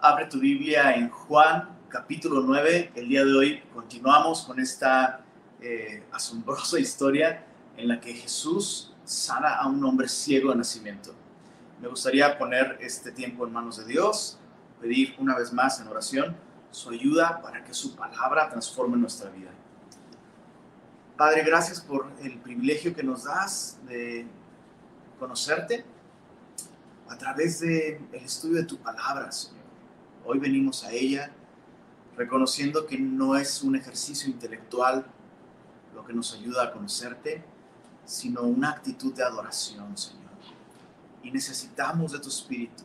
[0.00, 2.92] Abre tu Biblia en Juan capítulo 9.
[2.94, 5.24] El día de hoy continuamos con esta
[5.60, 7.44] eh, asombrosa historia
[7.76, 11.12] en la que Jesús sana a un hombre ciego de nacimiento.
[11.80, 14.38] Me gustaría poner este tiempo en manos de Dios,
[14.80, 16.36] pedir una vez más en oración
[16.70, 19.50] su ayuda para que su palabra transforme nuestra vida.
[21.16, 24.28] Padre, gracias por el privilegio que nos das de
[25.18, 25.84] conocerte
[27.08, 29.57] a través del estudio de tu palabra, Señor.
[30.30, 31.30] Hoy venimos a ella
[32.14, 35.06] reconociendo que no es un ejercicio intelectual
[35.94, 37.42] lo que nos ayuda a conocerte,
[38.04, 40.28] sino una actitud de adoración, Señor.
[41.22, 42.84] Y necesitamos de tu espíritu.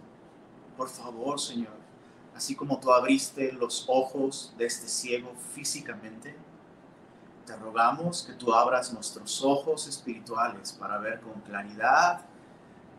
[0.77, 1.73] Por favor, Señor,
[2.33, 6.37] así como tú abriste los ojos de este ciego físicamente,
[7.45, 12.21] te rogamos que tú abras nuestros ojos espirituales para ver con claridad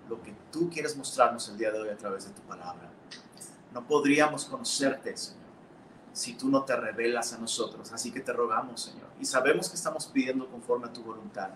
[0.07, 2.94] lo que tú quieres mostrarnos el día de hoy a través de tu palabra.
[3.75, 5.43] No podríamos conocerte, Señor,
[6.13, 7.93] si tú no te revelas a nosotros.
[7.93, 9.09] Así que te rogamos, Señor.
[9.21, 11.51] Y sabemos que estamos pidiendo conforme a tu voluntad.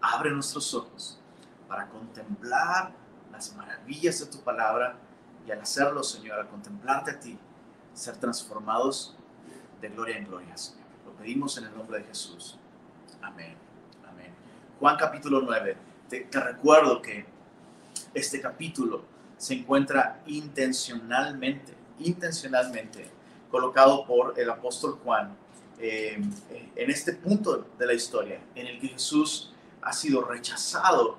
[0.00, 1.18] Abre nuestros ojos
[1.66, 2.92] para contemplar
[3.32, 4.96] las maravillas de tu palabra
[5.44, 7.36] y al hacerlo, Señor, al contemplarte a ti,
[7.94, 9.16] ser transformados
[9.80, 10.86] de gloria en gloria, Señor.
[11.04, 12.60] Lo pedimos en el nombre de Jesús.
[13.20, 13.56] Amén.
[14.08, 14.32] Amén.
[14.78, 15.76] Juan capítulo 9.
[16.08, 17.26] Te, te recuerdo que
[18.14, 19.09] este capítulo
[19.40, 23.10] se encuentra intencionalmente, intencionalmente
[23.50, 25.34] colocado por el apóstol Juan
[25.78, 26.20] eh,
[26.76, 31.18] en este punto de la historia, en el que Jesús ha sido rechazado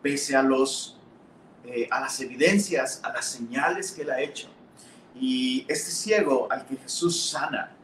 [0.00, 0.96] pese a, los,
[1.66, 4.48] eh, a las evidencias, a las señales que él ha hecho.
[5.14, 7.76] Y este ciego al que Jesús sana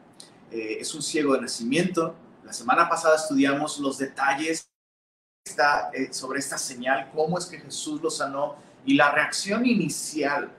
[0.51, 2.15] eh, es un ciego de nacimiento.
[2.43, 4.67] La semana pasada estudiamos los detalles
[6.09, 8.55] sobre esta señal, cómo es que Jesús lo sanó
[8.85, 10.51] y la reacción inicial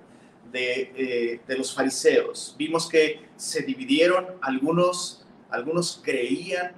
[0.52, 2.54] de, de, los fariseos.
[2.58, 6.72] Vimos que se dividieron, algunos, algunos creían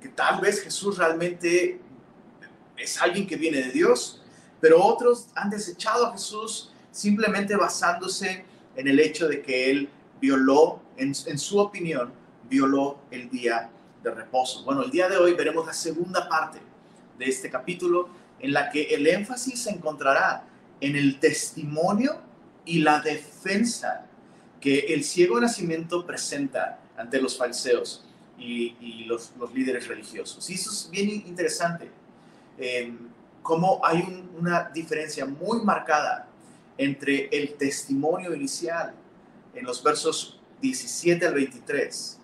[0.00, 1.80] que tal vez Jesús realmente
[2.76, 4.22] es alguien que viene de Dios,
[4.60, 8.44] pero otros han desechado a Jesús simplemente basándose
[8.74, 9.88] en el hecho de que él
[10.20, 12.12] violó, en, en su opinión,
[12.48, 13.70] violó el día
[14.02, 14.64] de reposo.
[14.64, 16.58] Bueno, el día de hoy veremos la segunda parte
[17.18, 20.44] de este capítulo en la que el énfasis se encontrará
[20.80, 22.20] en el testimonio
[22.64, 24.06] y la defensa
[24.60, 28.04] que el ciego nacimiento presenta ante los fariseos
[28.38, 30.50] y, los, líderes religiosos.
[30.50, 31.90] Y eso es bien interesante,
[32.58, 32.92] eh,
[33.42, 36.28] cómo hay una diferencia muy marcada
[36.76, 38.92] entre el testimonio inicial
[39.54, 42.18] en los versos 17 al 23.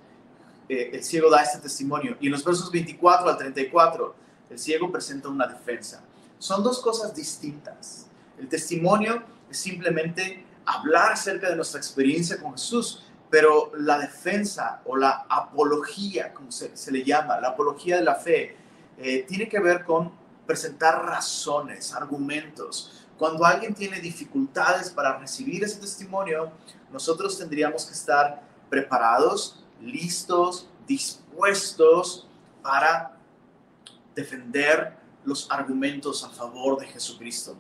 [0.69, 4.15] Eh, el ciego da este testimonio y en los versos 24 al 34
[4.51, 6.05] el ciego presenta una defensa.
[6.39, 8.07] Son dos cosas distintas.
[8.39, 14.97] El testimonio es simplemente hablar acerca de nuestra experiencia con Jesús, pero la defensa o
[14.97, 18.57] la apología, como se, le llama, la apología de la fe,
[18.99, 20.13] eh, tiene que ver con
[20.47, 23.07] presentar razones, argumentos.
[23.17, 26.53] Cuando alguien tiene dificultades para recibir ese testimonio,
[26.93, 32.29] nosotros tendríamos que estar preparados, listos, dispuestos
[32.63, 33.17] para
[34.15, 37.57] defender los argumentos a favor de Jesucristo.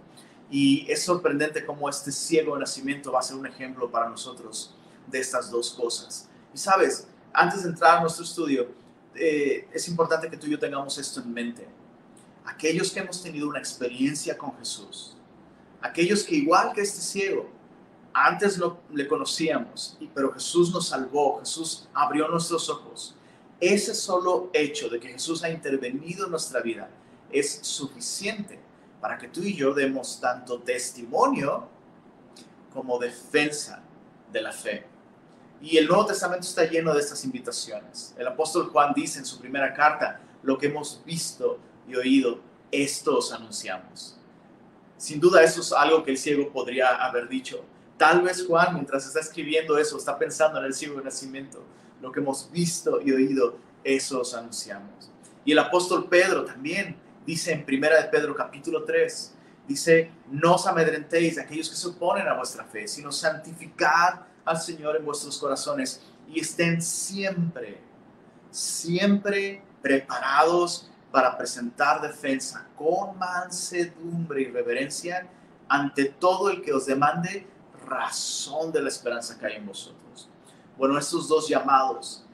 [0.52, 4.74] Y es sorprendente cómo este ciego nacimiento va a ser un ejemplo para nosotros
[5.06, 6.28] de estas dos cosas.
[6.52, 8.68] Y sabes, antes de entrar a nuestro estudio,
[9.14, 11.66] eh, es importante que tú y yo tengamos esto en mente.
[12.44, 15.16] Aquellos que hemos tenido una experiencia con Jesús,
[15.80, 17.48] aquellos que igual que este ciego,
[18.12, 23.16] antes lo, le conocíamos, pero Jesús nos salvó, Jesús abrió nuestros ojos.
[23.58, 26.90] Ese solo hecho de que Jesús ha intervenido en nuestra vida
[27.30, 28.60] es suficiente
[29.02, 31.66] para que tú y yo demos tanto testimonio
[32.72, 33.82] como defensa
[34.32, 34.86] de la fe.
[35.60, 38.14] Y el Nuevo Testamento está lleno de estas invitaciones.
[38.16, 41.58] El apóstol Juan dice en su primera carta, lo que hemos visto
[41.88, 42.38] y oído,
[42.70, 44.16] esto os anunciamos.
[44.96, 47.64] Sin duda eso es algo que el ciego podría haber dicho.
[47.96, 51.64] Tal vez Juan, mientras está escribiendo eso, está pensando en el ciego de nacimiento.
[52.00, 55.10] Lo que hemos visto y oído, eso os anunciamos.
[55.44, 56.94] Y el apóstol Pedro también
[57.26, 59.34] dice en Primera de Pedro capítulo 3,
[59.66, 64.96] dice, no os amedrentéis aquellos que se oponen a vuestra fe, sino santificad al Señor
[64.96, 67.80] en vuestros corazones y estén siempre,
[68.50, 75.28] siempre preparados para presentar defensa con mansedumbre y reverencia
[75.69, 77.46] ante todo el que os demande
[77.86, 80.28] razón de la esperanza que hay en vosotros.
[80.76, 82.24] Bueno, estos dos llamados,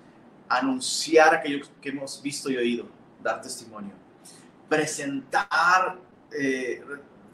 [0.49, 2.89] anunciar aquello que hemos visto y oído,
[3.23, 4.08] dar testimonio
[4.69, 5.99] presentar
[6.33, 6.83] eh,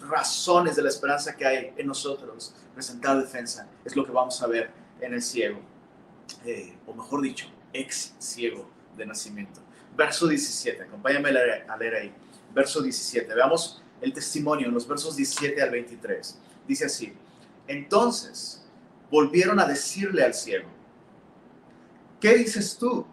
[0.00, 4.46] razones de la esperanza que hay en nosotros, presentar defensa, es lo que vamos a
[4.46, 4.70] ver
[5.00, 5.58] en el ciego,
[6.44, 9.60] eh, o mejor dicho, ex ciego de nacimiento.
[9.96, 12.14] Verso 17, acompáñame a leer ahí.
[12.52, 16.38] Verso 17, veamos el testimonio en los versos 17 al 23.
[16.66, 17.12] Dice así,
[17.66, 18.64] entonces
[19.10, 20.69] volvieron a decirle al ciego,
[22.20, 23.06] ¿qué dices tú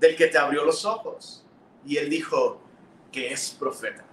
[0.00, 1.44] del que te abrió los ojos?
[1.84, 2.60] Y él dijo
[3.10, 4.04] que es profeta.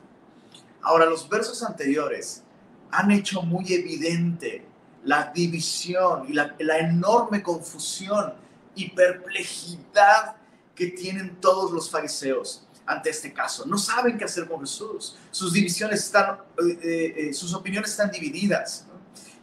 [0.81, 2.43] Ahora, los versos anteriores
[2.91, 4.65] han hecho muy evidente
[5.03, 8.33] la división y la, enorme confusión
[8.75, 10.35] y perplejidad
[10.75, 13.65] que tienen todos los fariseos ante este caso.
[13.65, 15.17] No saben qué hacer con Jesús.
[15.31, 18.85] Sus divisiones están, eh, eh, eh, sus opiniones están divididas.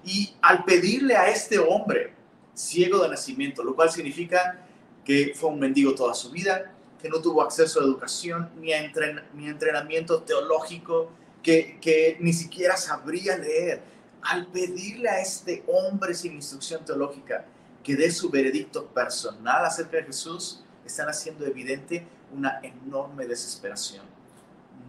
[0.05, 2.15] Y al pedirle a este hombre
[2.55, 4.65] ciego de nacimiento, lo cual significa
[5.05, 8.93] que fue un mendigo toda su vida, que no tuvo acceso a educación ni a
[9.35, 11.11] ni entrenamiento teológico,
[11.43, 13.83] que, que ni siquiera sabría leer,
[14.23, 17.47] al pedirle a este hombre sin instrucción teológica
[17.83, 24.05] que dé su veredicto personal acerca de Jesús, están haciendo evidente una enorme desesperación.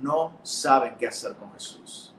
[0.02, 2.14] No saben qué hacer con Jesús.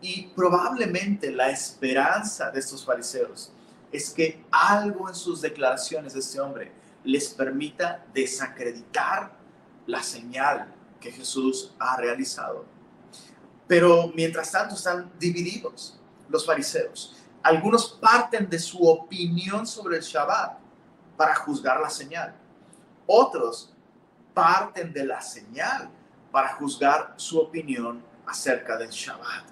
[0.00, 3.52] Y probablemente la esperanza de estos fariseos
[3.90, 6.72] es que algo en sus declaraciones de este hombre
[7.04, 9.32] les permita desacreditar
[9.86, 12.64] la señal que Jesús ha realizado.
[13.66, 15.98] Pero mientras tanto están divididos
[16.28, 17.16] los fariseos.
[17.42, 20.58] Algunos parten de su opinión sobre el Shabbat
[21.16, 22.34] para juzgar la señal.
[23.06, 23.72] Otros
[24.34, 25.90] parten de la señal
[26.30, 29.44] para juzgar su opinión acerca del Shabbat.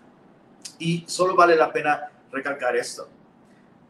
[0.78, 3.08] Y solo vale la pena recalcar esto.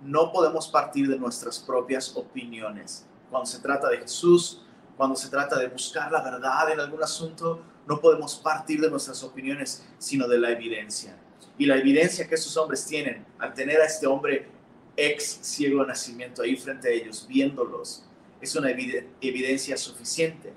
[0.00, 3.05] No podemos partir de nuestras propias opiniones.
[3.30, 4.62] Cuando se trata de Jesús,
[4.96, 9.22] cuando se trata de buscar la verdad en algún asunto, no podemos partir de nuestras
[9.22, 11.16] opiniones, sino de la evidencia.
[11.58, 14.48] Y la evidencia que estos hombres tienen al tener a este hombre
[14.96, 18.04] ex ciego de nacimiento ahí frente a ellos, viéndolos,
[18.40, 20.52] es una evidencia suficiente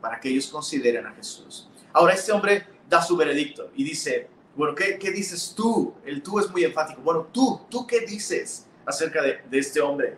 [0.00, 1.68] para que ellos consideren a Jesús.
[1.92, 5.94] Ahora este hombre da su veredicto y dice, bueno, ¿qué, qué dices tú?
[6.04, 7.00] El tú es muy enfático.
[7.02, 10.16] Bueno, tú, ¿tú qué dices acerca de, de este hombre?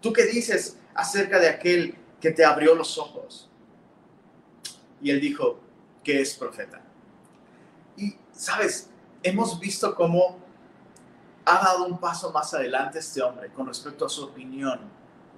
[0.00, 3.48] ¿Tú qué dices acerca de aquel que te abrió los ojos?
[5.00, 5.60] Y él dijo
[6.02, 6.82] que es profeta.
[7.96, 8.90] Y, ¿sabes?
[9.26, 10.38] hemos visto cómo
[11.44, 14.80] ha dado un paso más adelante este hombre con respecto a su opinión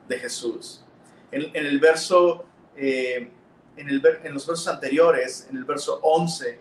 [0.07, 0.85] de Jesús.
[1.31, 2.45] En, el verso,
[2.77, 3.31] eh,
[3.77, 6.61] en, el, en los versos anteriores, en el verso 11,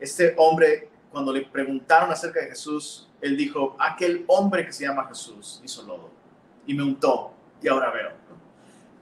[0.00, 5.06] este hombre, cuando le preguntaron acerca de Jesús, él dijo, aquel hombre que se llama
[5.08, 6.10] Jesús hizo lodo
[6.66, 7.32] y me untó
[7.62, 8.12] y ahora veo.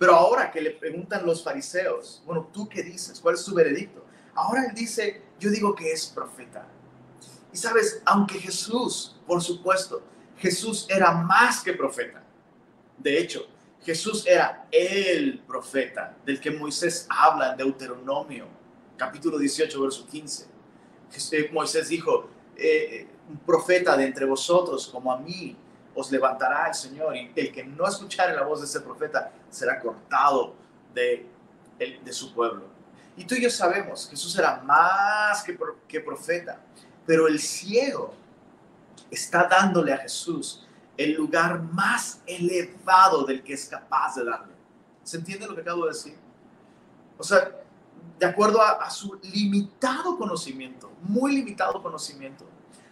[0.02, 3.20] Pero ahora que le preguntan los fariseos, bueno, ¿tú qué dices?
[3.20, 4.04] ¿Cuál es tu veredicto?
[4.34, 6.66] Ahora él dice, yo digo que es profeta.
[7.52, 10.02] Y sabes, aunque Jesús, por supuesto,
[10.38, 12.20] Jesús era más que profeta.
[12.98, 13.46] De hecho,
[13.80, 18.48] Jesús era el profeta del que Moisés habla en Deuteronomio,
[18.96, 20.48] capítulo 18, verso 15.
[21.52, 25.56] Moisés dijo, eh, un profeta de entre vosotros como a mí
[25.94, 29.78] os levantará el Señor y el que no escuchare la voz de ese profeta será
[29.80, 30.54] cortado
[30.94, 31.28] de,
[31.78, 32.64] de su pueblo.
[33.16, 36.60] Y tú y yo sabemos, Jesús era más que, que profeta.
[37.06, 38.14] Pero el ciego
[39.10, 40.66] está dándole a Jesús
[40.96, 44.52] el lugar más elevado del que es capaz de darle.
[45.02, 46.16] ¿Se entiende lo que acabo de decir?
[47.18, 47.50] O sea,
[48.18, 52.44] de acuerdo a, su limitado conocimiento, muy limitado conocimiento,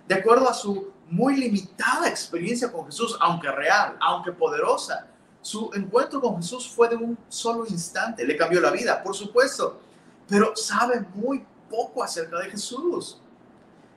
[0.06, 5.08] de acuerdo a su muy limitada experiencia con Jesús, aunque real, aunque poderosa,
[5.42, 9.80] su encuentro con Jesús fue de un solo instante, le cambió la vida, por supuesto,
[10.28, 13.20] pero sabe muy poco acerca de Jesús.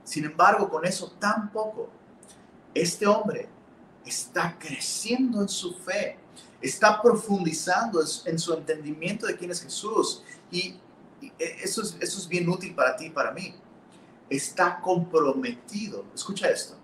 [0.02, 1.88] Sin embargo, con eso tan poco,
[2.74, 3.48] este hombre
[4.04, 6.18] está creciendo en su fe,
[6.60, 10.22] está profundizando en su entendimiento de quién es Jesús.
[10.50, 10.78] Y
[11.38, 13.54] eso es, eso es bien útil para ti y para mí.
[14.28, 16.76] Está comprometido, escucha esto,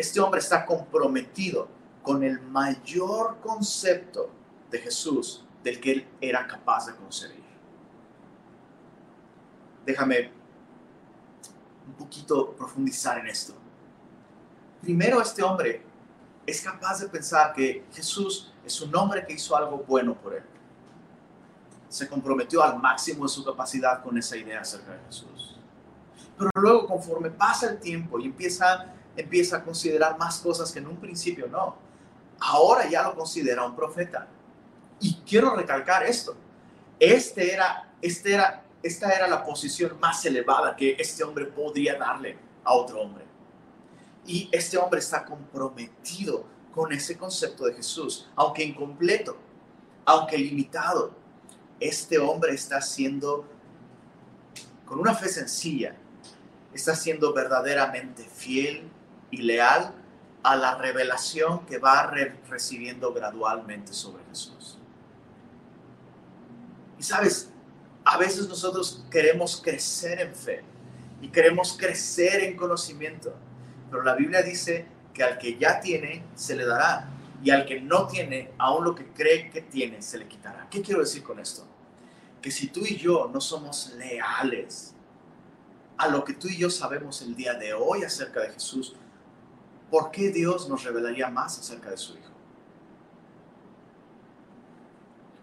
[0.00, 1.68] este hombre está comprometido
[2.02, 4.30] con el mayor concepto
[4.70, 7.44] de Jesús del que él era capaz de concebir.
[9.84, 10.32] Déjame
[11.86, 13.54] un poquito profundizar en esto.
[14.80, 15.82] Primero, este hombre
[16.46, 20.44] es capaz de pensar que Jesús es un hombre que hizo algo bueno por él.
[21.88, 25.58] Se comprometió al máximo de su capacidad con esa idea acerca de Jesús.
[26.38, 30.86] Pero luego, conforme pasa el tiempo y empieza, empieza a considerar más cosas que en
[30.86, 31.76] un principio no,
[32.40, 34.28] ahora ya lo considera un profeta.
[35.00, 36.36] Y quiero recalcar esto.
[36.98, 42.38] Este era, este era esta era la posición más elevada que este hombre podría darle
[42.64, 43.24] a otro hombre.
[44.26, 49.36] Y este hombre está comprometido con ese concepto de Jesús, aunque incompleto,
[50.04, 51.14] aunque limitado.
[51.78, 53.44] Este hombre está siendo,
[54.86, 55.96] con una fe sencilla,
[56.72, 58.88] está siendo verdaderamente fiel
[59.30, 59.94] y leal
[60.42, 62.10] a la revelación que va
[62.48, 64.78] recibiendo gradualmente sobre Jesús.
[66.98, 67.50] Y sabes,
[68.04, 70.62] a veces nosotros queremos crecer en fe
[71.20, 73.34] y queremos crecer en conocimiento,
[73.90, 77.08] pero la Biblia dice que al que ya tiene se le dará
[77.42, 80.68] y al que no tiene, aún lo que cree que tiene, se le quitará.
[80.70, 81.66] ¿Qué quiero decir con esto?
[82.42, 84.94] Que si tú y yo no somos leales
[85.96, 88.96] a lo que tú y yo sabemos el día de hoy acerca de Jesús,
[89.90, 92.30] ¿por qué Dios nos revelaría más acerca de su Hijo?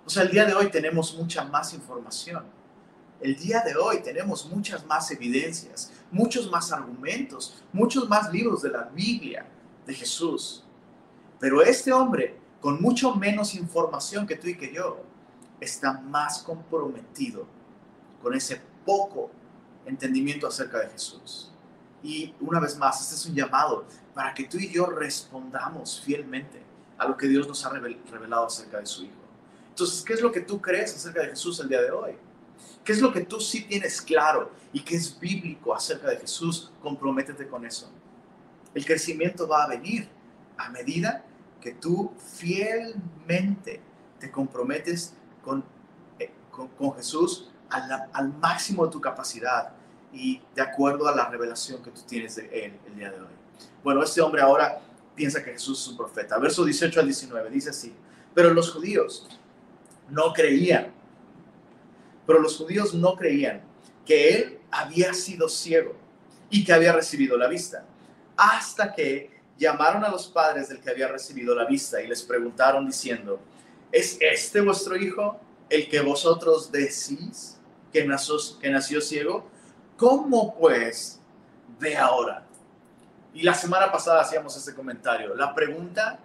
[0.06, 2.46] O sea, el día de hoy tenemos mucha más información.
[3.20, 8.70] El día de hoy tenemos muchas más evidencias, muchos más argumentos, muchos más libros de
[8.70, 9.46] la Biblia
[9.86, 10.64] de Jesús.
[11.40, 15.02] Pero este hombre, con mucho menos información que tú y que yo,
[15.60, 17.46] está más comprometido
[18.22, 19.32] con ese poco
[19.86, 21.52] entendimiento acerca de Jesús.
[22.04, 26.62] Y una vez más, este es un llamado para que tú y yo respondamos fielmente
[26.98, 29.14] a lo que Dios nos ha revelado acerca de su Hijo.
[29.70, 32.18] Entonces, ¿qué es lo que tú crees acerca de Jesús el día de hoy?
[32.84, 36.72] ¿Qué es lo que tú sí tienes claro y que es bíblico acerca de Jesús?
[36.82, 37.92] Comprométete con eso.
[38.74, 40.08] El crecimiento va a venir
[40.58, 41.24] a medida
[41.62, 43.82] que tú fielmente
[44.20, 45.14] te comprometes
[45.44, 45.64] con,
[46.18, 49.74] eh, con, Jesús al, al, máximo de tu capacidad
[50.18, 53.34] y de acuerdo a la revelación que tú tienes de Él el día de hoy.
[53.84, 54.82] Bueno, este hombre ahora
[55.16, 56.38] piensa que Jesús es un profeta.
[56.40, 57.94] Verso 18 al 19 dice así,
[58.34, 59.28] pero los judíos
[60.10, 60.94] no creían,
[62.26, 63.62] pero los judíos no creían
[64.06, 65.96] que él había sido ciego
[66.50, 67.86] y que había recibido la vista,
[68.36, 72.86] hasta que llamaron a los padres del que había recibido la vista y les preguntaron
[72.86, 73.40] diciendo,
[73.92, 77.58] ¿es este vuestro hijo el que vosotros decís
[77.92, 79.50] que nació, que nació ciego?
[79.98, 81.20] ¿Cómo pues
[81.80, 82.46] ve ahora?
[83.34, 85.36] Y la semana pasada hacíamos este comentario.
[85.36, 86.20] La pregunta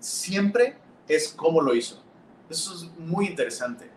[0.00, 2.02] siempre es cómo lo hizo.
[2.48, 3.90] Eso es muy interesante,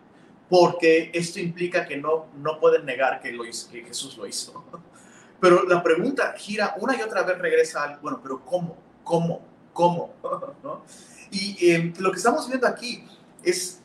[0.48, 4.64] porque esto implica que no, no pueden negar que, lo hizo, que Jesús lo hizo.
[5.40, 8.76] Pero la pregunta gira una y otra vez regresa al, bueno, pero ¿cómo?
[9.02, 9.40] ¿Cómo?
[9.72, 10.14] ¿Cómo?
[11.32, 13.06] Y em, lo que estamos viendo aquí
[13.44, 13.80] es,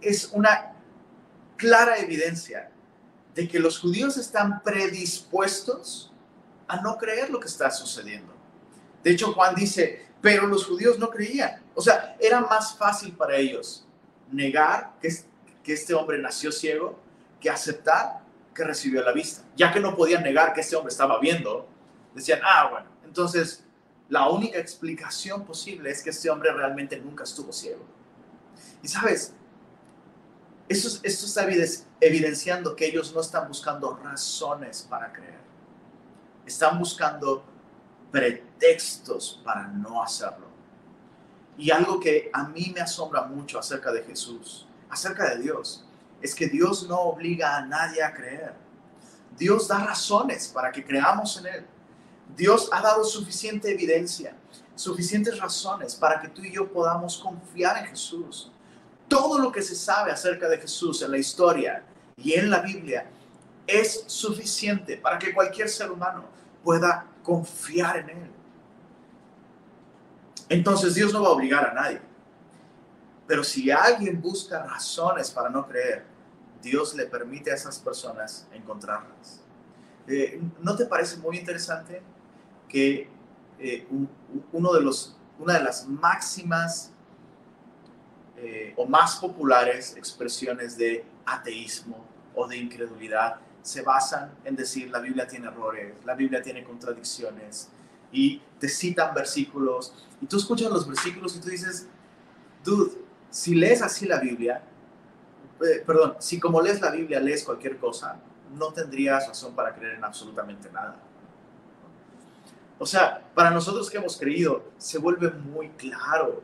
[0.00, 0.72] es una
[1.58, 2.70] clara evidencia
[3.38, 6.12] de que los judíos están predispuestos
[6.66, 8.34] a no creer lo que está sucediendo.
[9.04, 11.62] De hecho, Juan dice, pero los judíos no creían.
[11.76, 13.86] O sea, era más fácil para ellos
[14.32, 15.08] negar que,
[15.72, 16.98] este hombre nació ciego
[17.40, 19.44] que aceptar que recibió la vista.
[19.54, 21.68] Ya que no podían negar que este hombre estaba viendo,
[22.16, 23.62] decían, ah, bueno, entonces
[24.08, 27.86] la única explicación posible es que este hombre realmente nunca estuvo ciego.
[28.82, 29.32] Y sabes,
[30.68, 31.46] esto, esto está
[32.00, 35.38] evidenciando que ellos no están buscando razones para creer.
[36.46, 37.44] Están buscando
[38.10, 40.46] pretextos para no hacerlo.
[41.56, 45.84] Y algo que a mí me asombra mucho acerca de Jesús, acerca de Dios,
[46.22, 48.54] es que Dios no obliga a nadie a creer.
[49.36, 51.66] Dios da razones para que creamos en Él.
[52.36, 54.36] Dios ha dado suficiente evidencia,
[54.74, 58.52] suficientes razones para que tú y yo podamos confiar en Jesús.
[59.08, 61.82] Todo lo que se sabe acerca de Jesús en la historia
[62.16, 63.10] y en la Biblia
[63.66, 66.24] es suficiente para que cualquier ser humano
[66.62, 68.30] pueda confiar en Él.
[70.48, 72.00] Entonces Dios no va a obligar a nadie.
[73.26, 76.04] Pero si alguien busca razones para no creer,
[76.62, 79.40] Dios le permite a esas personas encontrarlas.
[80.06, 82.00] Eh, ¿No te parece muy interesante
[82.68, 83.10] que
[83.58, 83.86] eh,
[84.52, 86.92] uno de los, una de las máximas
[88.40, 95.00] eh, o más populares expresiones de ateísmo o de incredulidad se basan en decir la
[95.00, 97.68] Biblia tiene errores, la Biblia tiene contradicciones
[98.12, 101.88] y te citan versículos y tú escuchas los versículos y tú dices,
[102.62, 102.92] dude,
[103.28, 104.62] si lees así la Biblia,
[105.60, 108.20] eh, perdón, si como lees la Biblia lees cualquier cosa,
[108.54, 110.96] no tendrías razón para creer en absolutamente nada.
[112.78, 116.40] O sea, para nosotros que hemos creído, se vuelve muy claro,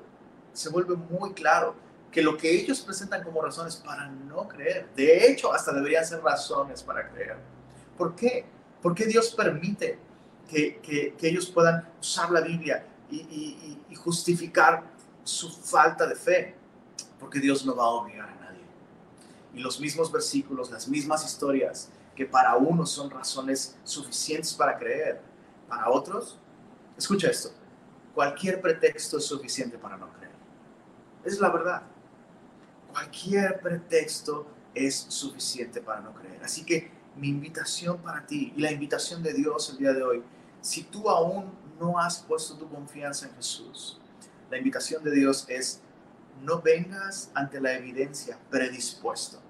[0.53, 1.84] se vuelve muy claro
[2.15, 6.23] que lo que ellos presentan como razones para no creer, de hecho, hasta deberían ser
[6.23, 7.37] razones para creer.
[7.99, 8.47] ¿Por qué?
[8.81, 9.99] Porque Dios permite
[10.49, 13.17] que, que, ellos puedan usar la Biblia y,
[13.89, 14.85] y, justificar
[15.25, 16.55] su falta de fe,
[17.19, 18.63] porque Dios no va a obligar a nadie.
[19.53, 25.21] Y los mismos versículos, las mismas historias, que para unos son razones suficientes para creer,
[25.69, 26.39] para otros,
[26.97, 27.51] escucha esto,
[28.15, 30.35] cualquier pretexto es suficiente para no creer.
[31.25, 31.83] Es la verdad.
[32.95, 36.41] Cualquier pretexto es suficiente para no creer.
[36.45, 40.23] Así que mi invitación para ti y la invitación de Dios el día de hoy,
[40.61, 44.01] si tú aún no has puesto tu confianza en Jesús,
[44.49, 45.81] la invitación de Dios es
[46.41, 49.41] no vengas ante la evidencia predispuesto,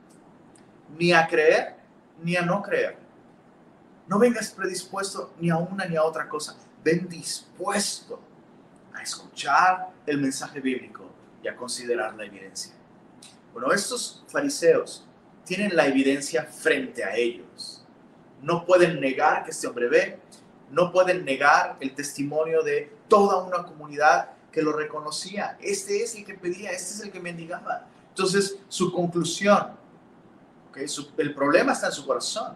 [0.96, 1.76] ni a creer
[2.22, 2.96] ni a no creer.
[4.08, 6.56] No vengas predispuesto ni a una ni a otra cosa.
[6.82, 8.18] Ven dispuesto
[8.94, 11.04] a escuchar el mensaje bíblico
[11.42, 12.72] y a considerar la evidencia.
[13.54, 15.06] Bueno, estos fariseos
[15.44, 17.84] tienen la evidencia frente a ellos.
[18.42, 20.18] No pueden negar que este hombre ve,
[20.72, 25.56] no pueden negar el testimonio de toda una comunidad que lo reconocía.
[25.60, 27.86] Este es el que pedía, este es el que mendigaba.
[28.08, 29.68] Entonces, su conclusión,
[31.16, 32.54] el problema está en su corazón,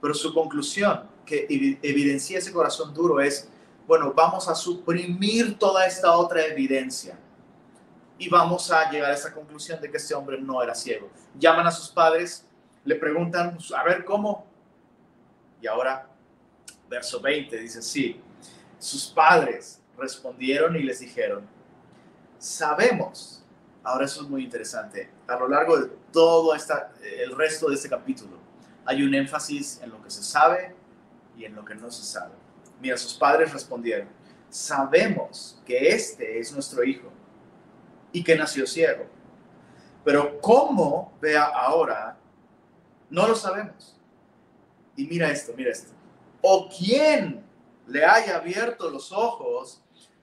[0.00, 1.44] pero su conclusión que
[1.82, 3.48] evidencia ese corazón duro es,
[3.84, 7.18] bueno, vamos a suprimir toda esta otra evidencia
[8.18, 11.10] y vamos a llegar a esa conclusión de que este hombre no era ciego.
[11.38, 12.46] Llaman a sus padres,
[12.84, 14.46] le preguntan, a ver cómo.
[15.60, 16.08] Y ahora,
[16.88, 18.20] verso 20 dice, sí,
[18.78, 21.46] sus padres respondieron y les dijeron,
[22.38, 23.42] sabemos,
[23.82, 27.88] ahora eso es muy interesante, a lo largo de todo esta, el resto de este
[27.88, 28.38] capítulo,
[28.84, 30.74] hay un énfasis en lo que se sabe
[31.36, 32.34] y en lo que no se sabe.
[32.80, 34.08] Mira, sus padres respondieron,
[34.50, 37.13] sabemos que este es nuestro hijo
[38.14, 39.06] y que nació ciego.
[40.04, 42.16] Pero cómo vea ahora,
[43.10, 43.98] no lo sabemos.
[44.96, 45.92] Y mira esto, mira esto.
[46.40, 47.44] O quién
[47.88, 49.82] le haya abierto los ojos,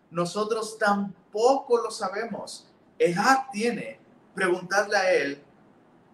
[0.09, 2.65] nosotros tampoco lo sabemos.
[2.97, 3.99] Edad tiene,
[4.33, 5.43] preguntarle a él,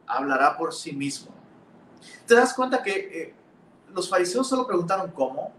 [0.08, 1.30] hablará por sí mismo.
[2.26, 3.36] ¿Te das cuenta que eh,
[3.94, 5.54] los fariseos solo preguntaron cómo?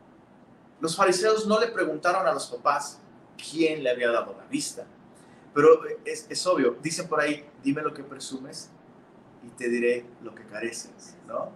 [0.81, 2.99] Los fariseos no le preguntaron a los papás
[3.37, 4.85] quién le había dado la vista
[5.59, 8.71] pero es, es, obvio, dicen por ahí, dime lo que presumes
[9.45, 11.51] y te diré lo que careces, ¿no?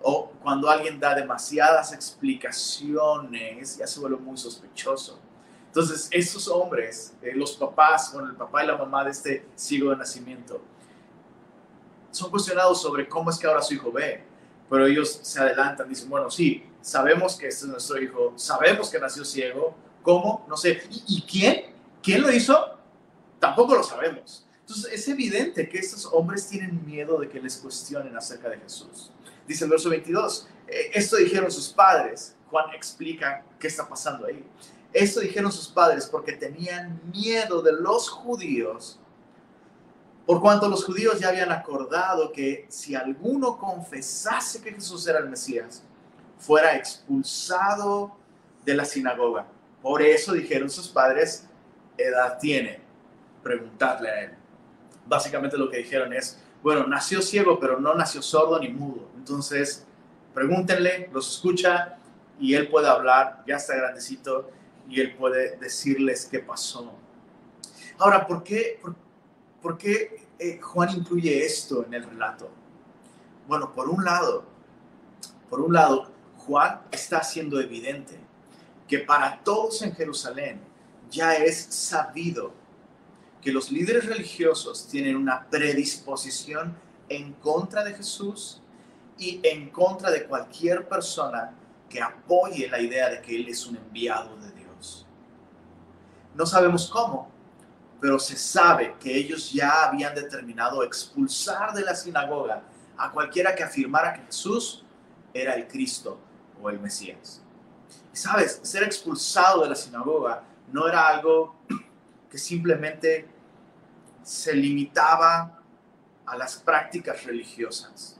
[0.00, 5.20] O cuando alguien da demasiadas explicaciones, ya se vuelve muy sospechoso.
[5.66, 9.90] Entonces, esos hombres, eh, los papás, con el papá y la mamá de este siglo
[9.90, 10.62] de nacimiento,
[12.10, 14.24] son cuestionados sobre cómo es que ahora su hijo ve,
[14.70, 18.98] pero ellos se adelantan, dicen, bueno, sí, sabemos que este es nuestro hijo, sabemos que
[18.98, 20.46] nació ciego, ¿cómo?
[20.48, 21.74] No sé, ¿y, y quién?
[22.02, 22.71] ¿Quién lo hizo?
[23.42, 24.46] Tampoco lo sabemos.
[24.60, 29.10] Entonces es evidente que estos hombres tienen miedo de que les cuestionen acerca de Jesús.
[29.48, 32.36] Dice el verso 22, eh, esto dijeron sus padres.
[32.48, 34.44] Juan explica qué está pasando ahí.
[34.92, 39.00] Esto dijeron sus padres porque tenían miedo de los judíos,
[40.24, 45.28] por cuanto los judíos ya habían acordado que si alguno confesase que Jesús era el
[45.28, 45.82] Mesías,
[46.38, 48.16] fuera expulsado
[48.64, 49.48] de la sinagoga.
[49.82, 51.48] Por eso dijeron sus padres,
[51.98, 52.81] edad tiene
[53.42, 54.30] preguntarle a él.
[55.06, 59.08] Básicamente lo que dijeron es, bueno, nació ciego, pero no nació sordo ni mudo.
[59.16, 59.84] Entonces,
[60.32, 61.98] pregúntenle, los escucha
[62.38, 64.50] y él puede hablar, ya está grandecito,
[64.88, 66.92] y él puede decirles qué pasó.
[67.98, 68.80] Ahora, ¿por qué,
[69.60, 72.50] por, qué eh, Juan incluye esto en el relato?
[73.46, 74.44] Bueno, por un lado,
[75.48, 78.18] por un lado, Juan está haciendo evidente
[78.88, 80.60] que para todos en Jerusalén
[81.10, 82.52] ya es sabido
[83.42, 86.76] que los líderes religiosos tienen una predisposición
[87.08, 88.62] en contra de Jesús
[89.18, 91.52] y en contra de cualquier persona
[91.90, 95.06] que apoye la idea de que Él es un enviado de Dios.
[96.34, 97.30] No sabemos cómo,
[98.00, 102.62] pero se sabe que ellos ya habían determinado expulsar de la sinagoga
[102.96, 104.84] a cualquiera que afirmara que Jesús
[105.34, 106.18] era el Cristo
[106.62, 107.42] o el Mesías.
[108.12, 111.56] Y sabes, ser expulsado de la sinagoga no era algo
[112.32, 113.28] que simplemente
[114.22, 115.60] se limitaba
[116.24, 118.18] a las prácticas religiosas.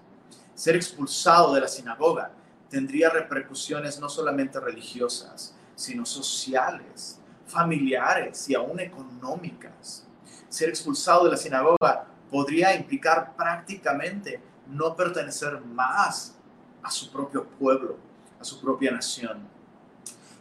[0.54, 2.30] Ser expulsado de la sinagoga
[2.68, 10.06] tendría repercusiones no solamente religiosas, sino sociales, familiares y aún económicas.
[10.50, 16.36] Ser expulsado de la sinagoga podría implicar prácticamente no pertenecer más
[16.82, 17.96] a su propio pueblo,
[18.38, 19.48] a su propia nación.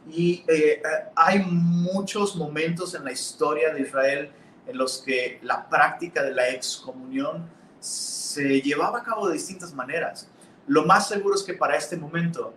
[0.10, 0.82] Y eh,
[1.16, 4.32] hay muchos momentos en la historia de Israel
[4.68, 7.48] en los que la práctica de la excomunión
[7.80, 10.28] se llevaba a cabo de distintas maneras.
[10.68, 12.54] Lo más seguro es que para este momento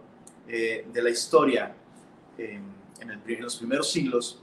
[0.46, 1.74] eh, de la historia,
[2.38, 2.74] en,
[3.40, 4.40] los primeros siglos,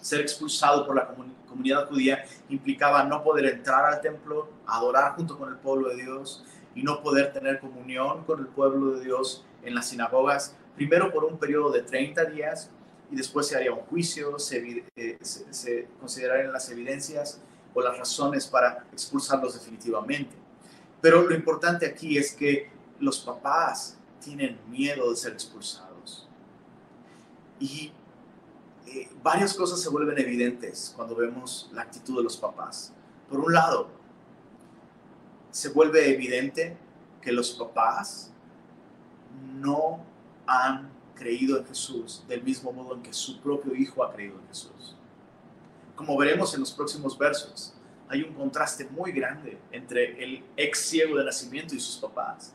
[0.00, 1.08] ser expulsado por la
[1.48, 6.44] comunidad judía implicaba no poder entrar al templo, adorar junto con el pueblo de Dios
[6.74, 11.24] y no poder tener comunión con el pueblo de Dios en las sinagogas, primero por
[11.24, 12.70] un periodo de 30 días
[13.10, 17.40] y después se haría un juicio, se, eh, se considerarían las evidencias
[17.74, 20.34] o las razones para expulsarlos definitivamente.
[21.00, 26.28] Pero lo importante aquí es que los papás tienen miedo de ser expulsados.
[27.58, 27.92] Y
[28.86, 32.92] eh, varias cosas se vuelven evidentes cuando vemos la actitud de los papás.
[33.28, 33.88] Por un lado,
[35.50, 36.76] se vuelve evidente
[37.20, 38.32] que los papás
[39.54, 40.04] no
[40.46, 44.48] han creído en Jesús del mismo modo en que su propio hijo ha creído en
[44.48, 44.96] Jesús.
[45.94, 47.74] Como veremos en los próximos versos,
[48.08, 52.52] hay un contraste muy grande entre el ex ciego de nacimiento y sus papás.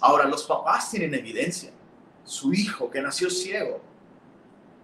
[0.00, 1.70] Ahora, los papás tienen evidencia.
[2.24, 3.80] Su hijo que nació ciego,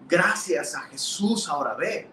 [0.08, 2.08] gracias a Jesús ahora ve.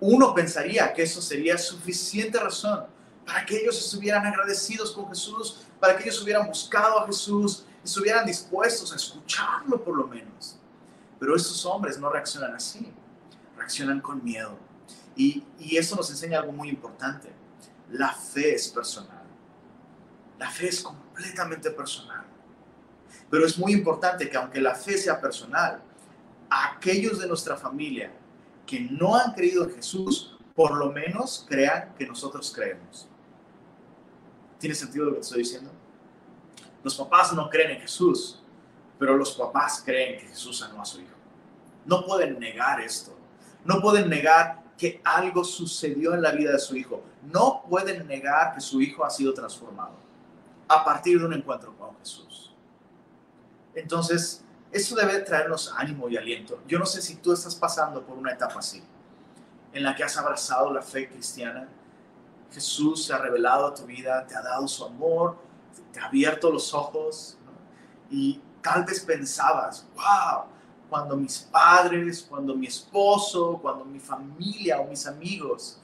[0.00, 2.84] Uno pensaría que eso sería suficiente razón
[3.24, 8.26] para que ellos estuvieran agradecidos con Jesús, para que ellos hubieran buscado a Jesús, estuvieran
[8.26, 10.58] dispuestos a escucharlo por lo menos.
[11.18, 12.92] Pero estos hombres no reaccionan así,
[13.56, 14.56] reaccionan con miedo.
[15.16, 17.30] Y, y eso nos enseña algo muy importante.
[17.90, 19.24] La fe es personal.
[20.38, 22.24] La fe es completamente personal.
[23.28, 25.82] Pero es muy importante que aunque la fe sea personal,
[26.48, 28.10] aquellos de nuestra familia
[28.66, 33.08] que no han creído en Jesús, por lo menos crean que nosotros creemos.
[34.58, 35.70] ¿Tiene sentido lo que estoy diciendo?
[36.82, 38.40] Los papás no creen en Jesús,
[38.98, 41.16] pero los papás creen que Jesús sanó a su hijo.
[41.84, 43.16] No pueden negar esto.
[43.64, 47.02] No pueden negar que algo sucedió en la vida de su hijo.
[47.22, 49.94] No pueden negar que su hijo ha sido transformado
[50.68, 52.54] a partir de un encuentro con Jesús.
[53.74, 56.60] Entonces, eso debe traernos ánimo y aliento.
[56.66, 58.82] Yo no sé si tú estás pasando por una etapa así,
[59.72, 61.68] en la que has abrazado la fe cristiana.
[62.52, 65.36] Jesús se ha revelado a tu vida, te ha dado su amor,
[66.02, 67.38] abierto los ojos
[68.10, 70.44] y tal vez pensabas, wow,
[70.88, 75.80] cuando mis padres, cuando mi esposo, cuando mi familia o mis amigos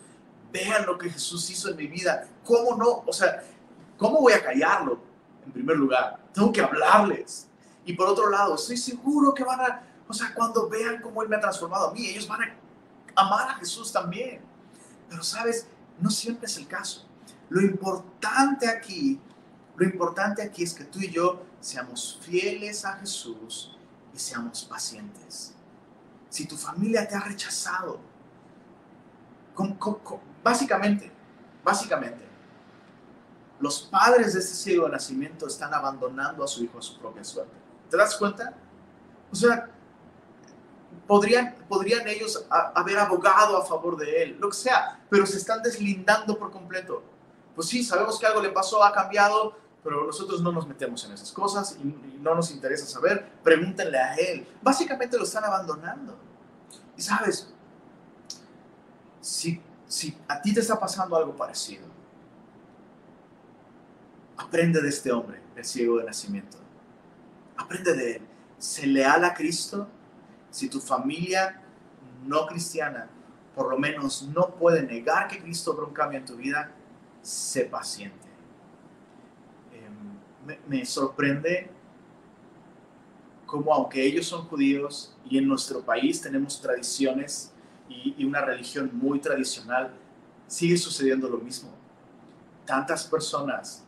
[0.53, 3.05] vean lo que Jesús hizo en mi vida, ¿cómo no?
[3.07, 3.43] O sea,
[3.97, 4.99] ¿cómo voy a callarlo?
[5.45, 7.49] En primer lugar, tengo que hablarles.
[7.85, 11.29] Y por otro lado, estoy seguro que van a, o sea, cuando vean cómo Él
[11.29, 12.57] me ha transformado a mí, ellos van a
[13.15, 14.41] amar a Jesús también.
[15.09, 15.69] Pero sabes,
[16.01, 17.07] no siempre es el caso.
[17.49, 19.21] Lo importante aquí,
[19.77, 23.77] lo importante aquí es que tú y yo seamos fieles a Jesús
[24.15, 25.55] y seamos pacientes.
[26.31, 28.01] Si tu familia te ha rechazado,
[30.43, 31.11] básicamente,
[31.63, 32.25] básicamente,
[33.61, 37.25] los padres de este ciego de nacimiento están abandonando a su hijo a su propia
[37.25, 37.57] suerte.
[37.91, 38.55] ¿Te das cuenta?
[39.31, 39.71] O sea,
[41.07, 45.63] podrían, podrían ellos haber abogado a favor de él, lo que sea, pero se están
[45.63, 47.03] deslindando por completo.
[47.55, 49.57] Pues sí, sabemos que algo le pasó, ha cambiado,
[49.87, 54.17] pero nosotros no nos metemos en esas cosas y, no nos interesa saber, pregúntenle a
[54.17, 54.45] él.
[54.61, 56.19] Básicamente lo están abandonando.
[56.97, 57.55] Y sabes,
[59.21, 61.87] si, si a ti te está pasando algo parecido,
[64.37, 66.59] aprende de este hombre, el ciego de nacimiento.
[67.57, 68.23] Aprende de él.
[68.59, 69.87] Sé leal a Cristo.
[70.51, 71.63] Si tu familia
[72.25, 73.09] no cristiana,
[73.55, 76.73] por lo menos no puede negar que Cristo obró un cambio en tu vida,
[77.23, 78.26] sé paciente
[80.67, 81.71] me, sorprende
[83.47, 87.53] cómo aunque ellos son judíos y en nuestro país tenemos tradiciones
[87.89, 89.93] y, una religión muy tradicional,
[90.49, 91.71] sigue sucediendo lo mismo.
[92.65, 93.85] Tantas personas,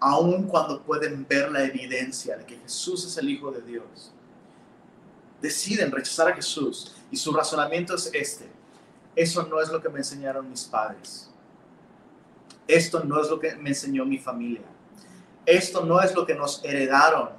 [0.00, 4.12] aun cuando pueden ver la evidencia de que Jesús es el Hijo de Dios,
[5.40, 8.48] deciden rechazar a Jesús y su razonamiento es este.
[9.14, 11.30] Eso no es lo que me enseñaron mis padres.
[12.66, 14.75] Esto no es lo que me enseñó mi familia
[15.46, 17.30] esto no es lo que nos heredaron.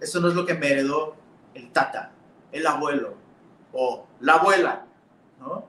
[0.00, 1.16] Esto no es lo que me heredó
[1.54, 2.12] el tata,
[2.52, 3.14] el abuelo
[3.72, 4.86] o la abuela,
[5.40, 5.68] ¿no?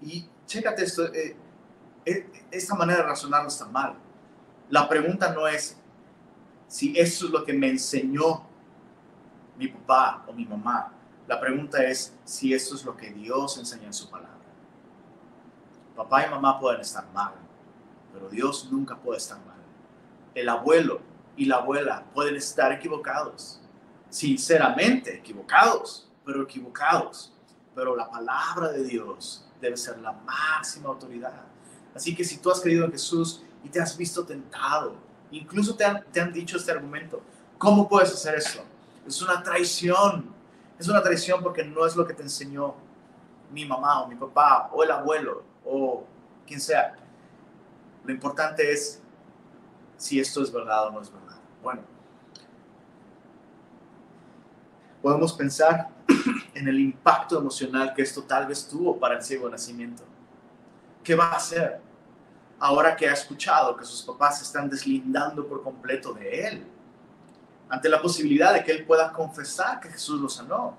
[0.00, 1.36] Y chécate esto, eh,
[2.04, 3.96] eh, esta manera de razonar no está mal.
[4.70, 5.76] La pregunta no es
[6.68, 8.46] si eso es lo que me enseñó
[9.58, 10.92] mi papá o mi mamá.
[11.26, 14.30] La pregunta es si eso es lo que Dios enseña en su palabra.
[15.96, 17.34] Papá y mamá pueden estar mal,
[18.12, 19.51] pero Dios nunca puede estar mal
[20.34, 21.00] el abuelo
[21.36, 23.60] y la abuela pueden estar equivocados,
[24.08, 27.32] sinceramente equivocados, pero equivocados.
[27.74, 31.42] Pero la palabra de Dios debe ser la máxima autoridad.
[31.94, 34.94] Así que si tú has creído en Jesús y te has visto tentado,
[35.30, 37.22] incluso te han, te han dicho este argumento,
[37.58, 38.62] ¿cómo puedes hacer eso?
[39.06, 40.32] Es una traición.
[40.78, 42.74] Es una traición porque no es lo que te enseñó
[43.50, 46.04] mi mamá o mi papá o el abuelo o
[46.46, 46.94] quien sea.
[48.04, 49.01] Lo importante es
[49.96, 51.38] si esto es verdad o no es verdad.
[51.62, 51.82] Bueno,
[55.00, 55.88] podemos pensar
[56.54, 60.04] en el impacto emocional que esto tal vez tuvo para el ciego nacimiento.
[61.02, 61.80] ¿Qué va a hacer
[62.58, 66.66] ahora que ha escuchado que sus papás se están deslindando por completo de él?
[67.68, 70.76] Ante la posibilidad de que él pueda confesar que Jesús lo sanó.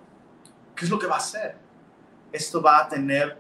[0.76, 1.58] ¿Qué es lo que va a hacer?
[2.32, 3.38] Esto va a tener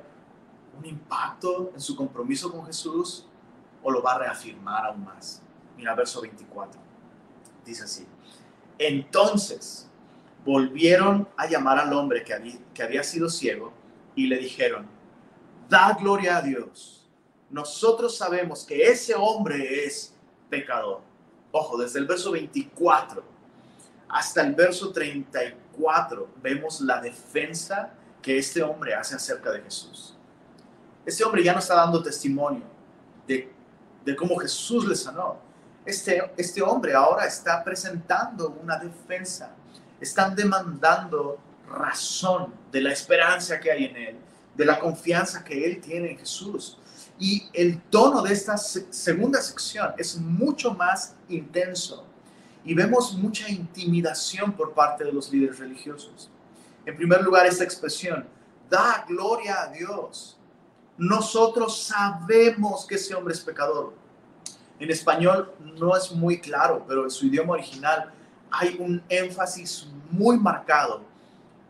[0.77, 3.25] un impacto en su compromiso con Jesús
[3.81, 5.41] o lo va a reafirmar aún más.
[5.77, 6.79] Mira verso 24.
[7.65, 8.07] Dice así.
[8.77, 9.88] Entonces
[10.45, 13.71] volvieron a llamar al hombre que había, que había sido ciego
[14.15, 14.88] y le dijeron,
[15.69, 17.07] da gloria a Dios.
[17.49, 20.13] Nosotros sabemos que ese hombre es
[20.49, 21.01] pecador.
[21.51, 23.33] Ojo, desde el verso 24
[24.13, 30.15] hasta el verso 34 vemos la defensa que este hombre hace acerca de Jesús.
[31.03, 32.62] Este hombre ya no está dando testimonio
[33.27, 33.51] de,
[34.05, 35.39] de cómo Jesús le sanó.
[35.86, 39.52] Este, este hombre ahora está presentando una defensa.
[40.00, 44.17] Están demandando razón de la esperanza que hay en él,
[44.56, 46.78] de la confianza que él tiene en Jesús.
[47.19, 52.06] Y el tono de esta segunda sección es mucho más intenso
[52.65, 56.30] y vemos mucha intimidación por parte de los líderes religiosos.
[56.86, 58.26] En primer lugar, esta expresión,
[58.69, 60.38] da gloria a Dios.
[60.98, 63.93] Nosotros sabemos que ese hombre es pecador.
[64.79, 68.12] En español no es muy claro, pero en su idioma original
[68.51, 71.01] hay un énfasis muy marcado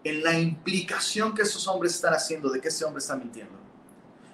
[0.03, 3.53] en la implicación que esos hombres están haciendo de que ese hombre está mintiendo.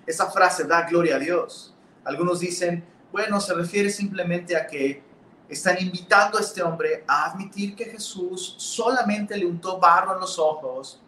[0.06, 1.76] Esa frase da gloria a Dios.
[2.04, 5.04] Algunos dicen, bueno, se refiere simplemente a que
[5.48, 10.40] están invitando a este hombre a admitir que Jesús solamente le untó barro en los
[10.40, 11.00] ojos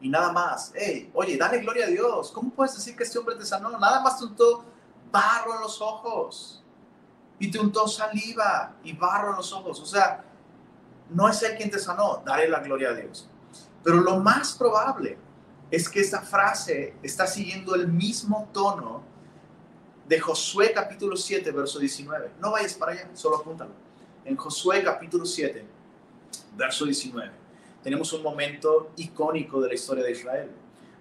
[0.00, 0.72] y nada más.
[0.74, 2.30] Hey, oye, dale gloria a Dios.
[2.30, 3.70] ¿Cómo puedes decir que este hombre te sanó?
[3.70, 4.64] Nada más te untó
[5.10, 6.63] barro en los ojos
[7.38, 9.80] y te untó saliva y barro en los ojos.
[9.80, 10.24] O sea,
[11.10, 13.28] no es él quien te sanó, dale la gloria a Dios.
[13.82, 15.18] Pero lo más probable
[15.70, 19.02] es que esta frase está siguiendo el mismo tono
[20.08, 22.32] de Josué capítulo 7, verso 19.
[22.40, 23.72] No vayas para allá, solo apúntalo.
[24.24, 25.66] En Josué capítulo 7,
[26.56, 27.30] verso 19,
[27.82, 30.50] tenemos un momento icónico de la historia de Israel,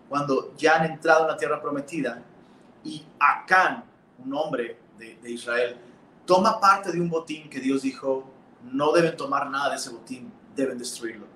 [0.10, 2.22] cuando ya han entrado en la tierra prometida
[2.84, 3.86] y Acán,
[4.24, 5.78] un hombre de, de Israel,
[6.26, 8.30] toma parte de un botín que Dios dijo,
[8.72, 11.28] no deben tomar nada de ese botín, deben destruirlo.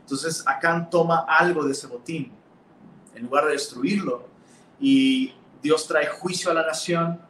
[0.00, 2.32] Entonces Acán toma algo de ese botín,
[3.14, 4.26] en lugar de destruirlo,
[4.78, 7.20] y Dios trae juicio a la nación,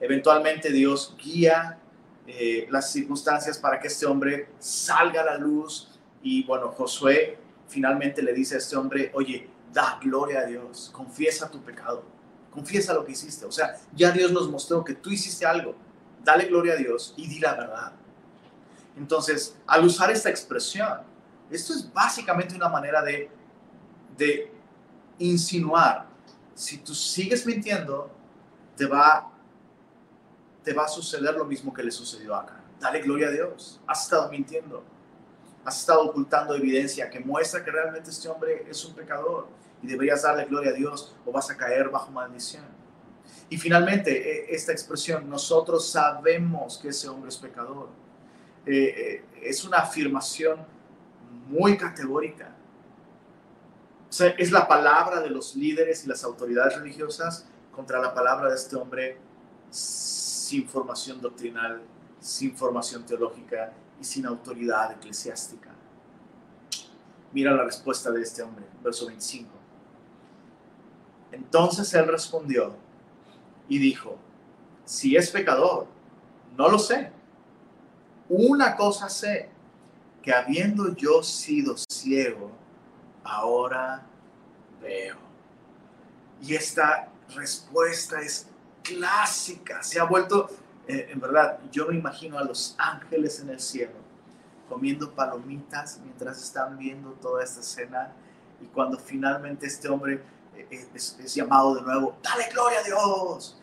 [0.00, 1.78] eventualmente Dios guía
[2.26, 5.90] eh, las circunstancias para que este hombre salga a la luz
[6.22, 11.50] y bueno, Josué finalmente le dice a este hombre, oye, da gloria a Dios, confiesa
[11.50, 12.04] tu pecado,
[12.50, 13.44] confiesa lo que hiciste.
[13.44, 15.74] O sea, ya Dios nos mostró que tú hiciste algo,
[16.24, 17.92] dale gloria a Dios y di la verdad.
[18.96, 21.00] Entonces, al usar esta expresión,
[21.50, 23.30] esto es básicamente una manera de,
[24.16, 24.50] de
[25.18, 26.14] insinuar
[26.54, 28.10] si tú sigues mintiendo,
[28.76, 29.30] te va,
[30.62, 32.60] te va a suceder lo mismo que le sucedió acá.
[32.80, 33.80] Dale gloria a Dios.
[33.86, 34.84] Has estado mintiendo.
[35.64, 39.48] Has estado ocultando evidencia que muestra que realmente este hombre es un pecador
[39.82, 42.64] y deberías darle gloria a Dios o vas a caer bajo maldición.
[43.50, 47.88] Y finalmente, e, esta expresión, nosotros sabemos que ese hombre es pecador,
[48.66, 50.58] eh, eh, es una afirmación
[51.48, 52.54] muy categórica
[54.22, 58.76] es la palabra de los líderes y las autoridades religiosas contra la palabra de este
[58.76, 59.18] hombre
[59.70, 61.82] sin formación doctrinal,
[62.20, 65.70] sin formación teológica y sin autoridad eclesiástica.
[67.32, 69.50] Mira la respuesta de este hombre, verso 25.
[71.32, 72.76] Entonces él respondió
[73.68, 74.18] y dijo,
[74.84, 75.86] si es pecador,
[76.56, 77.10] no lo sé.
[78.28, 79.48] Una cosa sé,
[80.22, 82.50] que habiendo yo sido ciego,
[83.22, 84.06] ahora
[84.80, 85.16] veo.
[86.42, 88.48] Y esta respuesta es
[88.82, 90.50] clásica, se ha vuelto,
[90.86, 94.04] eh, en verdad, yo me imagino a los ángeles en el cielo
[94.68, 98.12] comiendo palomitas mientras están viendo toda esta escena
[98.60, 100.22] y cuando finalmente este hombre
[100.56, 103.58] eh, eh, es, llamado de nuevo, dale gloria a Dios.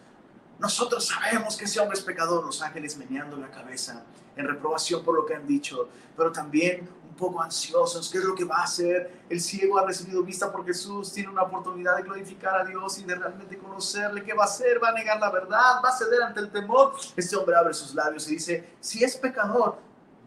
[0.59, 4.03] Nosotros sabemos que ese hombre es pecador, los ángeles meneando la cabeza
[4.35, 8.43] en reprobación por lo que han dicho, pero también poco ansiosos, qué es lo que
[8.43, 9.21] va a hacer.
[9.29, 13.03] El ciego ha recibido vista por Jesús, tiene una oportunidad de glorificar a Dios y
[13.03, 14.23] de realmente conocerle.
[14.23, 14.83] ¿Qué va a hacer?
[14.83, 16.93] Va a negar la verdad, va a ceder ante el temor.
[17.15, 19.77] Este hombre abre sus labios y dice, si es pecador,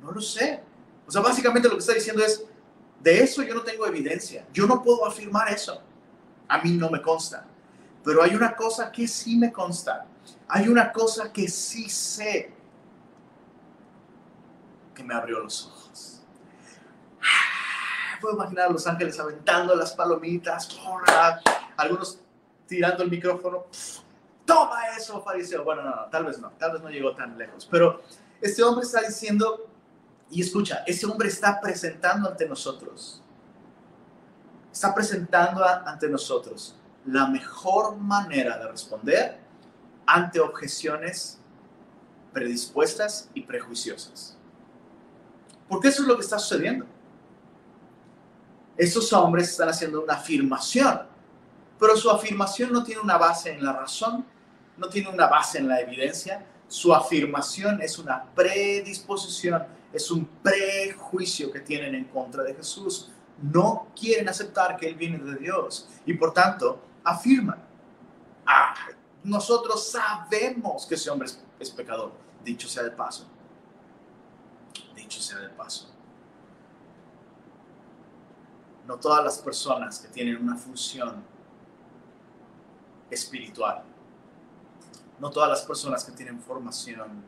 [0.01, 0.63] no lo sé.
[1.07, 2.45] O sea, básicamente lo que está diciendo es,
[3.01, 4.47] de eso yo no tengo evidencia.
[4.53, 5.83] Yo no puedo afirmar eso.
[6.49, 7.47] A mí no me consta.
[8.03, 10.07] Pero hay una cosa que sí me consta.
[10.49, 12.53] Hay una cosa que sí sé
[14.95, 15.85] que me abrió los ojos
[18.25, 20.69] puedo imaginar a los ángeles aventando las palomitas,
[21.77, 22.19] algunos
[22.67, 23.67] tirando el micrófono.
[24.47, 25.63] Toma eso, fariseo.
[25.63, 27.69] Bueno, no, no, tal vez no, tal vez no llegó tan lejos.
[27.71, 28.03] Pero
[28.41, 29.69] este hombre está diciendo,
[30.31, 33.23] y escucha, este hombre está presentando ante nosotros,
[34.75, 36.75] está presentando ante nosotros
[37.07, 39.39] la mejor manera de responder
[40.05, 41.39] ante objeciones
[42.33, 44.37] predispuestas y prejuiciosas.
[45.69, 46.87] Porque eso es lo que está sucediendo.
[48.77, 51.03] Estos hombres están haciendo una afirmación,
[51.79, 54.27] pero su afirmación no tiene una base en la razón,
[54.77, 61.53] no tiene una base en la evidencia, su afirmación es una predisposición, es un prejuicio
[61.53, 63.13] que tienen en contra de Jesús.
[63.53, 67.63] No quieren aceptar que Él viene de Dios y por tanto afirman,
[68.47, 68.75] ah,
[69.23, 71.29] nosotros sabemos que ese hombre
[71.59, 73.27] es, pecador, dicho sea de paso.
[74.97, 75.91] Dicho sea de paso.
[78.87, 81.23] No todas las personas que tienen una función
[83.11, 83.83] espiritual,
[85.21, 87.23] no todas las personas que tienen formación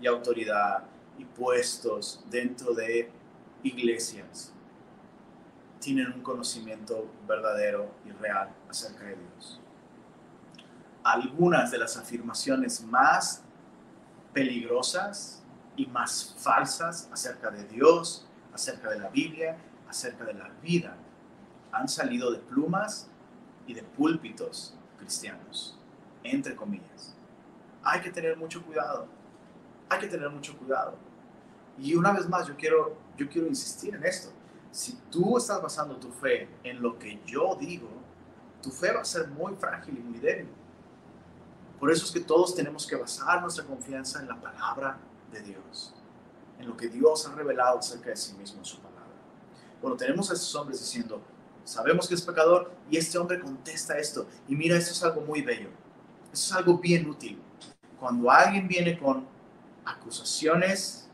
[0.00, 0.84] y autoridad
[1.18, 3.10] y puestos dentro de
[3.64, 4.52] iglesias
[5.86, 9.60] tienen un conocimiento verdadero y real acerca de Dios
[11.06, 13.42] algunas de las afirmaciones más
[14.32, 15.40] peligrosas
[15.76, 19.56] y más falsas acerca de Dios, acerca de la Biblia,
[19.88, 20.96] acerca de la vida,
[21.70, 23.08] han salido de plumas
[23.68, 25.78] y de púlpitos cristianos,
[26.24, 27.14] entre comillas.
[27.84, 29.06] Hay que tener mucho cuidado,
[29.88, 30.96] hay que tener mucho cuidado.
[31.78, 34.32] Y una vez más, yo quiero, yo quiero insistir en esto.
[34.76, 37.88] Si tú estás basando tu fe en lo que yo digo,
[38.62, 40.48] tu fe va a ser muy frágil y muy débil
[41.78, 44.98] por eso es que todos tenemos que basar nuestra confianza en la palabra
[45.30, 45.94] de Dios,
[46.58, 49.04] en lo que Dios ha revelado acerca de sí mismo en su palabra.
[49.82, 51.20] Bueno, tenemos a estos hombres diciendo,
[51.64, 54.26] sabemos que es pecador y este hombre contesta esto.
[54.48, 55.68] Y mira, esto es algo muy bello,
[56.32, 57.38] esto es algo bien útil.
[58.00, 59.26] Cuando alguien viene con
[59.84, 61.10] acusaciones,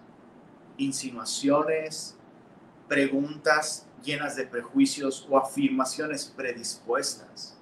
[0.77, 2.16] insinuaciones,
[2.92, 7.57] preguntas llenas de prejuicios o afirmaciones predispuestas,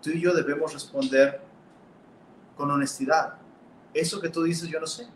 [0.00, 1.42] tú y yo debemos responder
[2.56, 3.34] con honestidad.
[3.92, 5.06] Eso que tú dices, yo no sé.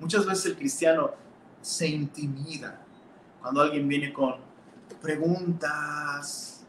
[0.00, 1.10] Muchas veces el cristiano
[1.60, 2.80] se intimida
[3.42, 4.36] cuando alguien viene con
[5.02, 6.64] preguntas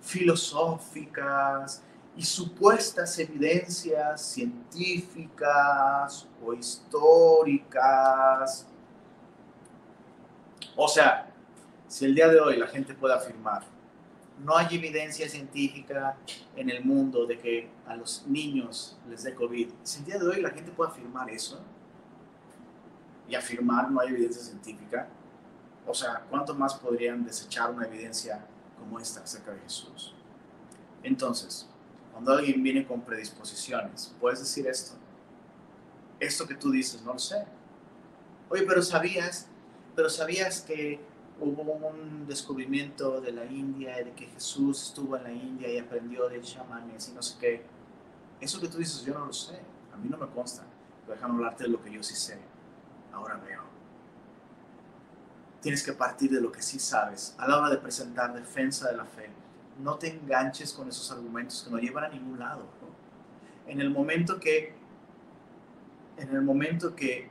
[0.00, 1.82] filosóficas
[2.16, 8.68] y supuestas evidencias científicas o históricas.
[10.76, 11.30] O sea,
[11.88, 13.62] si el día de hoy la gente puede afirmar
[14.44, 16.16] no hay evidencia científica
[16.56, 19.70] en el mundo de que a los niños les dé COVID.
[19.82, 21.60] Si el día de hoy la gente puede afirmar eso
[23.28, 25.08] y afirmar no hay evidencia científica,
[25.86, 28.44] o sea, ¿cuánto más podrían desechar una evidencia
[28.78, 30.14] como esta acerca de Jesús?
[31.02, 31.68] Entonces,
[32.12, 34.96] cuando alguien viene con predisposiciones, puedes decir esto.
[36.20, 37.44] Esto que tú dices, no lo sé.
[38.48, 39.48] Oye, pero sabías,
[39.94, 41.00] pero sabías que
[41.40, 46.28] hubo un descubrimiento de la India, de que Jesús estuvo en la India y aprendió
[46.28, 47.64] de chamanes y no sé qué.
[48.40, 49.58] Eso que tú dices, yo no lo sé,
[49.92, 50.64] a mí no me consta.
[51.08, 52.38] Déjame hablarte de lo que yo sí sé.
[53.12, 53.62] Ahora veo.
[55.60, 57.34] Tienes que partir de lo que sí sabes.
[57.38, 59.30] A la hora de presentar defensa de la fe,
[59.78, 62.66] no te enganches con esos argumentos que no llevan a ningún lado.
[63.66, 64.74] En el momento que,
[66.16, 67.30] en el momento que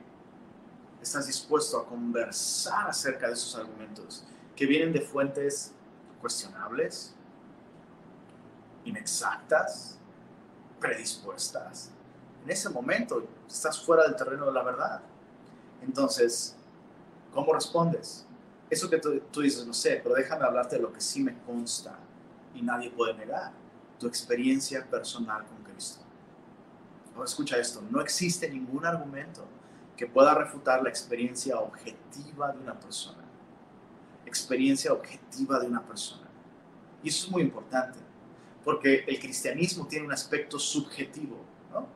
[1.02, 5.72] estás dispuesto a conversar acerca de esos argumentos que vienen de fuentes
[6.20, 7.14] cuestionables,
[8.84, 9.98] inexactas,
[10.80, 11.90] predispuestas.
[12.44, 15.00] En ese momento estás fuera del terreno de la verdad.
[15.82, 16.56] Entonces,
[17.32, 18.24] ¿cómo respondes?
[18.70, 21.98] Eso que tú, dices, no sé, pero déjame hablarte de lo que sí me consta
[22.54, 23.52] y nadie puede negar,
[23.98, 26.02] tu experiencia personal con Cristo.
[27.14, 29.46] Ahora escucha esto, no existe ningún argumento
[29.96, 33.24] que pueda refutar la experiencia objetiva de una persona.
[34.26, 36.28] Experiencia objetiva de una persona.
[37.02, 37.98] Y eso es muy importante,
[38.64, 41.36] porque el cristianismo tiene un aspecto subjetivo.
[41.72, 41.86] ¿no?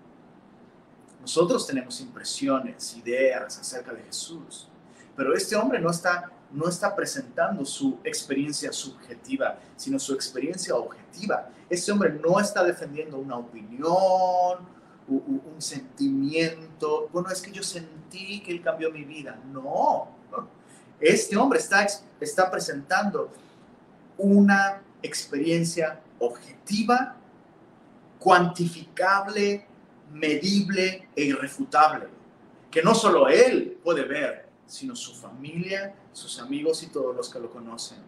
[1.20, 4.68] Nosotros tenemos impresiones, ideas acerca de Jesús,
[5.16, 11.49] pero este hombre no está, no está presentando su experiencia subjetiva, sino su experiencia objetiva.
[11.70, 14.76] Este hombre no está defendiendo una opinión,
[15.09, 19.38] un sentimiento, bueno, es que yo sentí que él cambió mi vida.
[19.52, 20.09] No,
[21.00, 21.86] este hombre está,
[22.20, 23.30] está presentando
[24.18, 27.16] una experiencia objetiva,
[28.18, 29.66] cuantificable,
[30.12, 32.09] medible e irrefutable,
[32.70, 37.38] que no solo él puede ver, sino su familia, sus amigos y todos los que
[37.38, 37.98] lo conocen.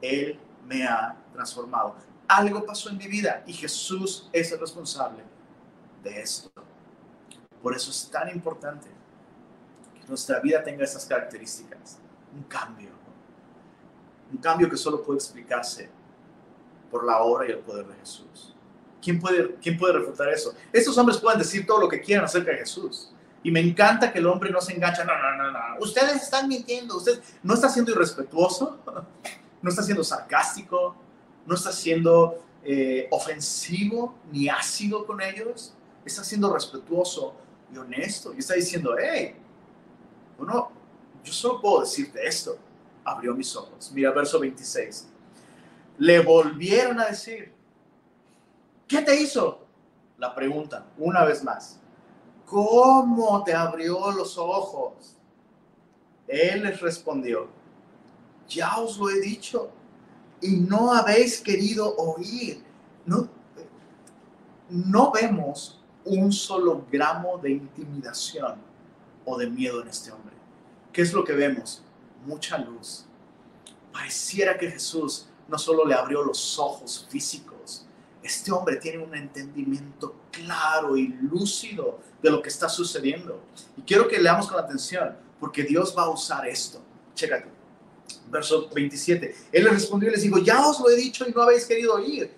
[0.00, 1.96] Él me ha transformado.
[2.28, 5.24] Algo pasó en mi vida y Jesús es el responsable
[6.02, 6.50] de esto.
[7.62, 8.88] Por eso es tan importante
[9.94, 11.98] que nuestra vida tenga esas características.
[12.34, 12.90] Un cambio.
[14.30, 15.90] Un cambio que solo puede explicarse
[16.90, 18.54] por la obra y el poder de Jesús.
[19.02, 20.54] ¿Quién puede, ¿Quién puede refutar eso?
[20.72, 23.12] Estos hombres pueden decir todo lo que quieran acerca de Jesús.
[23.42, 25.04] Y me encanta que el hombre no se engancha.
[25.04, 25.58] No, no, no, no.
[25.80, 26.96] Ustedes están mintiendo.
[26.96, 28.78] Usted no está siendo irrespetuoso.
[29.60, 30.94] No está siendo sarcástico.
[31.44, 35.74] No está siendo eh, ofensivo ni ácido con ellos.
[36.08, 37.34] Está siendo respetuoso
[37.70, 38.32] y honesto.
[38.34, 39.36] Y está diciendo, hey,
[40.38, 40.70] bueno,
[41.22, 42.56] yo solo puedo decirte esto.
[43.04, 43.92] Abrió mis ojos.
[43.92, 45.06] Mira, verso 26.
[45.98, 47.52] Le volvieron a decir,
[48.86, 49.66] ¿qué te hizo?
[50.16, 51.78] La pregunta, una vez más.
[52.46, 55.14] ¿Cómo te abrió los ojos?
[56.26, 57.48] Él les respondió,
[58.48, 59.70] ya os lo he dicho
[60.40, 62.64] y no habéis querido oír.
[63.04, 63.28] No,
[64.70, 68.56] no vemos un solo gramo de intimidación
[69.24, 70.34] o de miedo en este hombre.
[70.92, 71.82] ¿Qué es lo que vemos?
[72.24, 73.04] Mucha luz.
[73.92, 77.86] Pareciera que Jesús no solo le abrió los ojos físicos,
[78.22, 83.40] este hombre tiene un entendimiento claro y lúcido de lo que está sucediendo.
[83.76, 86.80] Y quiero que leamos con atención, porque Dios va a usar esto.
[87.14, 87.48] Chécate.
[88.30, 89.34] Verso 27.
[89.52, 91.94] Él le respondió y les dijo, ya os lo he dicho y no habéis querido
[91.94, 92.30] oír.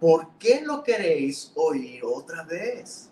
[0.00, 3.10] ¿Por qué no queréis oír otra vez?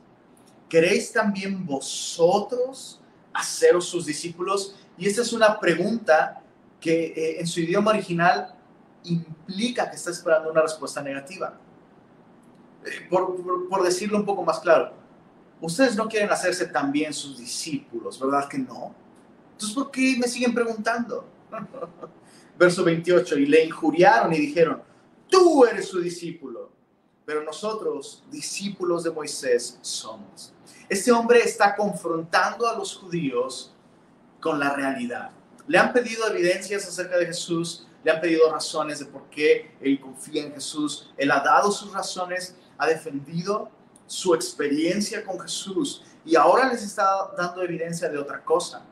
[0.68, 3.00] ¿Queréis también vosotros
[3.32, 4.74] haceros sus discípulos?
[4.96, 6.42] Y esta es una pregunta
[6.80, 8.54] que eh, en su idioma original
[9.04, 11.58] implica que está esperando una respuesta negativa.
[12.84, 14.92] Eh, por, decirlo un poco más claro,
[15.60, 18.94] ustedes no quieren hacerse también sus discípulos, ¿verdad que no?
[19.52, 21.26] Entonces, ¿por qué me siguen preguntando?
[22.58, 24.82] Verso 28, y le injuriaron y dijeron,
[25.28, 26.57] tú eres su discípulo,
[27.28, 30.50] pero nosotros, discípulos de Moisés, somos.
[30.88, 33.70] Este hombre está confrontando a los judíos
[34.40, 35.28] con la realidad.
[35.66, 40.00] Le han pedido evidencias acerca de Jesús, le han pedido razones de por qué él
[40.00, 43.70] confía en Jesús, él ha dado sus razones, ha defendido
[44.06, 48.86] su experiencia con Jesús y ahora les está dando evidencia de otra cosa.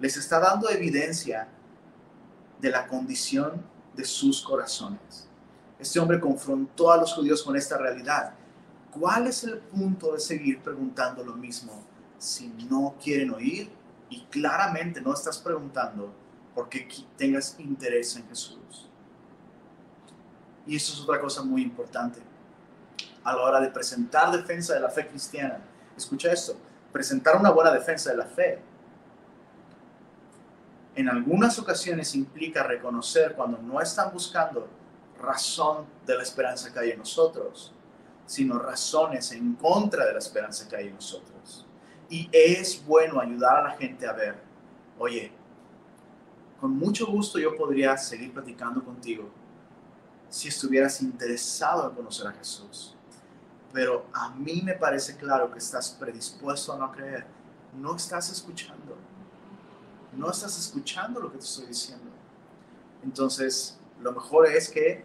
[0.00, 1.46] Les está dando evidencia
[2.60, 5.28] de la condición de sus corazones.
[5.82, 8.34] Este hombre confrontó a los judíos con esta realidad.
[8.92, 11.72] ¿Cuál es el punto de seguir preguntando lo mismo
[12.18, 13.68] si no quieren oír
[14.08, 16.14] y claramente no estás preguntando
[16.54, 18.88] porque tengas interés en Jesús?
[20.68, 22.20] Y eso es otra cosa muy importante
[23.24, 25.58] a la hora de presentar defensa de la fe cristiana.
[25.96, 26.54] Escucha esto,
[26.92, 28.60] presentar una buena defensa de la fe.
[30.94, 34.80] En algunas ocasiones implica reconocer cuando no están buscando
[35.22, 37.72] razón de la esperanza que hay en nosotros,
[38.26, 41.66] sino razones en contra de la esperanza que hay en nosotros.
[42.08, 44.36] Y es bueno ayudar a la gente a ver,
[44.98, 45.32] oye,
[46.60, 49.28] con mucho gusto yo podría seguir platicando contigo
[50.28, 52.96] si estuvieras interesado en conocer a Jesús
[53.72, 57.26] pero a mí me parece claro que estás predispuesto a no creer.
[57.74, 58.96] No estás escuchando.
[60.12, 62.10] No estás escuchando lo que te estoy diciendo.
[63.02, 65.04] Entonces, lo mejor es que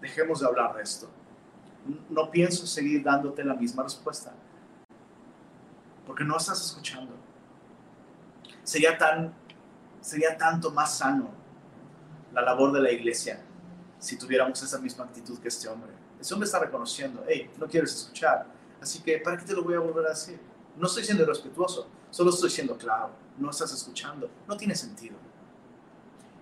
[0.00, 1.08] dejemos de hablar de esto.
[2.08, 4.32] No pienso seguir dándote la misma respuesta.
[6.06, 7.14] Porque no estás escuchando.
[8.62, 9.34] Sería, tan,
[10.00, 11.30] sería tanto más sano
[12.32, 13.42] la labor de la iglesia
[13.98, 17.94] si tuviéramos esa misma actitud que este hombre ese hombre está reconociendo, hey, no quieres
[17.94, 18.46] escuchar.
[18.80, 20.38] Así que, ¿para qué te lo voy a volver a decir?
[20.76, 23.10] No estoy siendo irrespetuoso, solo estoy siendo claro.
[23.38, 24.30] No estás escuchando.
[24.46, 25.16] No tiene sentido.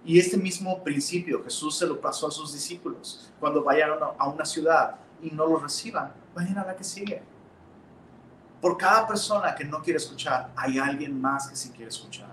[0.05, 3.30] Y este mismo principio Jesús se lo pasó a sus discípulos.
[3.40, 7.22] Cuando vayan a una ciudad y no lo reciban, vayan la que sigue.
[8.61, 12.30] Por cada persona que no quiere escuchar, hay alguien más que sí quiere escuchar.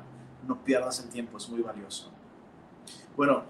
[0.48, 2.12] No pierdas el tiempo, es muy valioso.
[3.16, 3.44] Bueno,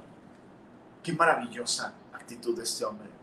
[1.03, 3.15] qué maravillosa actitud de este hombre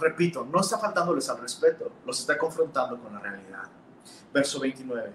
[0.00, 3.64] repito, no está faltándoles al respeto, los está confrontando con la realidad.
[4.32, 5.12] Verso 29.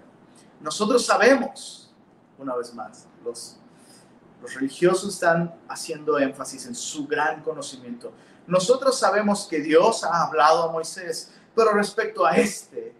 [0.60, 1.94] Nosotros sabemos,
[2.38, 3.58] una vez más, los,
[4.40, 8.12] los religiosos están haciendo énfasis en su gran conocimiento.
[8.46, 12.94] Nosotros sabemos que Dios ha hablado a Moisés, pero respecto a este,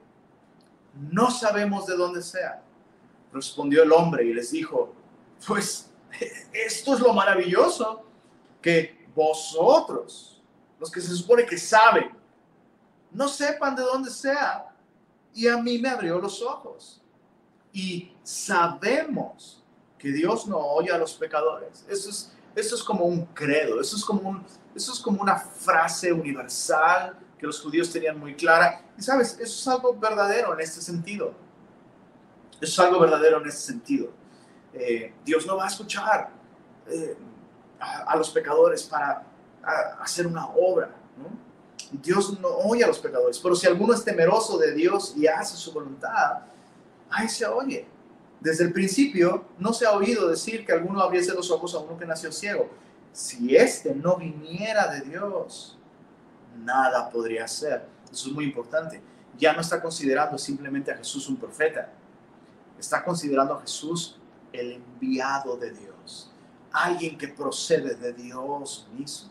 [1.10, 2.62] no sabemos de dónde sea.
[3.32, 4.94] Respondió el hombre y les dijo,
[5.46, 5.90] pues
[6.52, 8.02] esto es lo maravilloso,
[8.62, 10.42] que vosotros,
[10.80, 12.10] los que se supone que saben,
[13.12, 14.74] no sepan de dónde sea.
[15.34, 17.02] Y a mí me abrió los ojos.
[17.72, 19.62] Y sabemos
[20.12, 21.84] Dios no oye a los pecadores.
[21.88, 24.44] Eso es, eso es como un credo, eso es como, un,
[24.74, 28.82] eso es como una frase universal que los judíos tenían muy clara.
[28.96, 31.34] Y sabes, eso es algo verdadero en este sentido.
[32.60, 34.10] Eso es algo verdadero en este sentido.
[34.72, 36.30] Eh, Dios no va a escuchar
[36.88, 37.16] eh,
[37.78, 39.22] a, los pecadores para
[40.00, 40.94] hacer una obra.
[41.90, 45.56] Dios no oye a los pecadores, pero si alguno es temeroso de Dios y hace
[45.56, 46.40] su voluntad,
[47.10, 47.86] ahí se oye.
[48.40, 51.96] Desde el principio no se ha oído decir que alguno abriese los ojos a uno
[51.96, 52.68] que nació ciego.
[53.12, 55.78] Si éste no viniera de Dios,
[56.58, 57.86] nada podría hacer.
[58.12, 59.00] Eso es muy importante.
[59.38, 61.92] Ya no está considerando simplemente a Jesús un profeta.
[62.78, 64.18] Está considerando a Jesús
[64.52, 66.30] el enviado de Dios.
[66.72, 69.30] Alguien que procede de Dios mismo.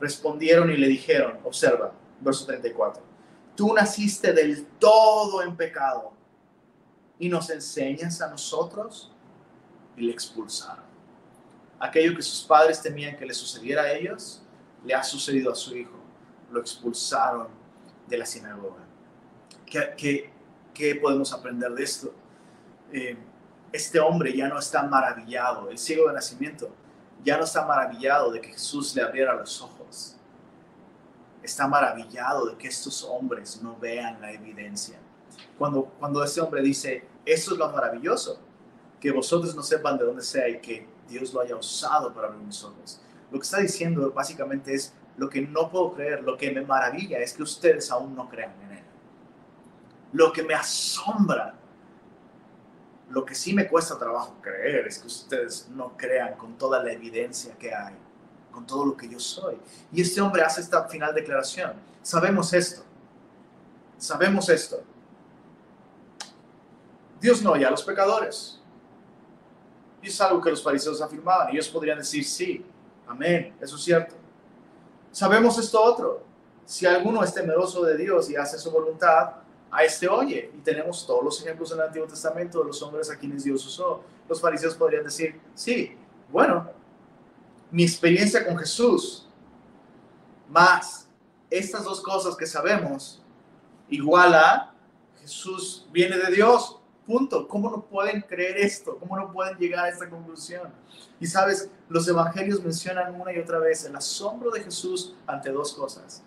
[0.00, 3.02] Respondieron y le dijeron, observa, verso 34,
[3.56, 6.17] tú naciste del todo en pecado
[7.18, 9.10] y nos enseñas a nosotros
[9.96, 10.84] y le expulsaron.
[11.80, 14.42] Aquello que sus padres temían que le sucediera a ellos,
[14.84, 15.98] le ha sucedido a su hijo.
[16.50, 17.48] Lo expulsaron
[18.06, 18.84] de la sinagoga.
[19.66, 20.32] ¿Qué,
[20.72, 22.14] qué, podemos aprender de esto?
[22.92, 23.16] Eh,
[23.72, 26.70] este hombre ya no está maravillado, el ciego de nacimiento,
[27.22, 30.16] ya no está maravillado de que Jesús le abriera los ojos.
[31.42, 34.98] Está maravillado de que estos hombres no vean la evidencia
[35.58, 38.38] cuando, cuando ese hombre dice, eso es lo maravilloso,
[39.00, 42.42] que vosotros no sepan de dónde sea y que Dios lo haya usado para abrir
[42.42, 43.00] mis ojos.
[43.30, 47.18] Lo que está diciendo básicamente es, lo que no puedo creer, lo que me maravilla
[47.18, 48.84] es que ustedes aún no crean en Él.
[50.12, 51.54] Lo que me asombra,
[53.10, 56.92] lo que sí me cuesta trabajo creer es que ustedes no crean con toda la
[56.92, 57.94] evidencia que hay,
[58.52, 59.58] con todo lo que yo soy.
[59.92, 61.72] Y este hombre hace esta final declaración.
[62.00, 62.82] Sabemos esto,
[63.98, 64.82] sabemos esto,
[67.20, 68.60] Dios no oye a los pecadores.
[70.02, 71.48] Y es algo que los fariseos afirmaban.
[71.50, 72.64] Ellos podrían decir, sí,
[73.06, 74.14] amén, eso es cierto.
[75.10, 76.22] Sabemos esto otro.
[76.64, 79.32] Si alguno es temeroso de Dios y hace su voluntad,
[79.70, 80.50] a este oye.
[80.54, 83.64] Y tenemos todos los ejemplos en el Antiguo Testamento de los hombres a quienes Dios
[83.66, 84.02] usó.
[84.28, 85.96] Los fariseos podrían decir, sí,
[86.30, 86.70] bueno,
[87.70, 89.26] mi experiencia con Jesús,
[90.48, 91.08] más
[91.50, 93.22] estas dos cosas que sabemos,
[93.88, 94.74] igual a
[95.20, 96.77] Jesús viene de Dios,
[97.08, 97.48] Punto.
[97.48, 98.98] ¿Cómo no pueden creer esto?
[98.98, 100.70] ¿Cómo no pueden llegar a esta conclusión?
[101.18, 105.72] Y sabes, los evangelios mencionan una y otra vez el asombro de Jesús ante dos
[105.72, 106.22] cosas.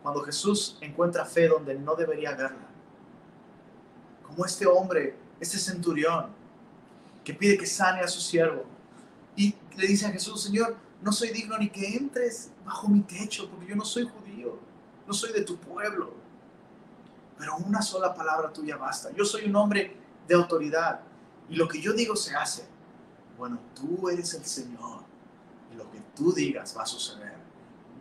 [0.00, 2.68] Cuando Jesús encuentra fe donde no debería haberla.
[4.22, 6.28] Como este hombre, este centurión,
[7.24, 8.64] que pide que sane a su siervo.
[9.34, 13.50] Y le dice a Jesús, Señor, no soy digno ni que entres bajo mi techo,
[13.50, 14.60] porque yo no soy judío,
[15.08, 16.21] no soy de tu pueblo
[17.42, 19.10] pero una sola palabra tuya basta.
[19.10, 19.96] Yo soy un hombre
[20.28, 21.00] de autoridad
[21.48, 22.64] y lo que yo digo se hace.
[23.36, 25.00] Bueno, tú eres el Señor
[25.72, 27.34] y lo que tú digas va a suceder.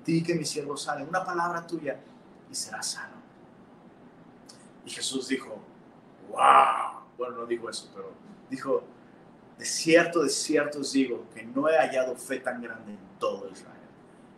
[0.06, 2.00] Di que mi siervo sale, una palabra tuya
[2.52, 3.16] y será sano.
[4.86, 5.58] Y Jesús dijo,
[6.30, 8.12] wow, bueno, no dijo eso, pero
[8.48, 8.84] dijo,
[9.58, 13.50] de cierto, de cierto os digo que no he hallado fe tan grande en todo
[13.50, 13.90] Israel.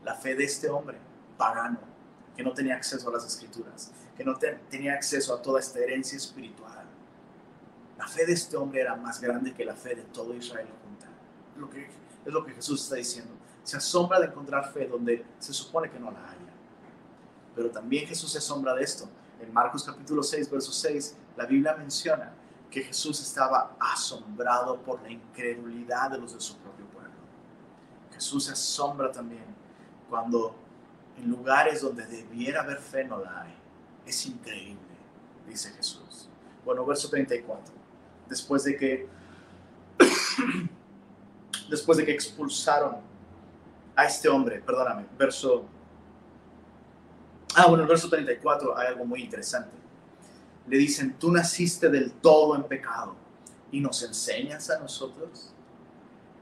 [0.05, 0.97] La fe de este hombre
[1.37, 1.81] pagano
[2.37, 4.37] que no tenía acceso a las escrituras que no
[4.69, 6.85] tenía acceso a toda esta herencia espiritual.
[7.97, 11.07] La fe de este hombre era más grande que la fe de todo Israel junta.
[11.57, 11.85] Lo que,
[12.25, 13.33] es lo que Jesús está diciendo.
[13.63, 16.53] Se asombra de encontrar fe donde se supone que no la haya.
[17.55, 19.09] Pero también Jesús se asombra de esto.
[19.39, 22.33] En Marcos capítulo 6, verso 6, la Biblia menciona
[22.69, 27.11] que Jesús estaba asombrado por la incredulidad de los de su propio pueblo.
[28.11, 29.45] Jesús se asombra también
[30.09, 30.55] cuando
[31.17, 33.62] en lugares donde debiera haber fe no la hay.
[34.05, 34.79] Es increíble,
[35.47, 36.29] dice Jesús.
[36.65, 37.73] Bueno, verso 34.
[38.29, 39.07] Después de que
[41.69, 42.97] después de que expulsaron
[43.95, 45.65] a este hombre, perdóname, verso
[47.55, 49.69] Ah, bueno, el verso 34 hay algo muy interesante.
[50.67, 53.15] Le dicen, "Tú naciste del todo en pecado
[53.71, 55.53] y nos enseñas a nosotros."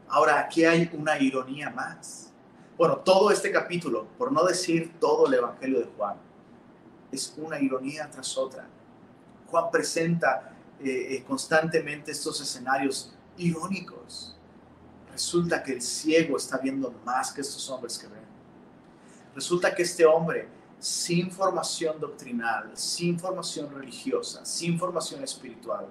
[0.07, 2.32] Ahora, aquí hay una ironía más.
[2.78, 6.16] Bueno, todo este capítulo, por no decir todo el evangelio de Juan,
[7.12, 8.68] es una ironía tras otra.
[9.47, 14.36] Juan presenta eh, eh, constantemente estos escenarios irónicos.
[15.12, 18.24] Resulta que el ciego está viendo más que estos hombres que ven.
[19.36, 20.47] Resulta que este hombre,
[20.80, 25.88] sin formación doctrinal, sin formación religiosa, sin formación espiritual,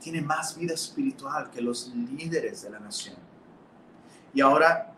[0.00, 3.16] tiene más vida espiritual que los líderes de la nación.
[4.32, 4.92] Y ahora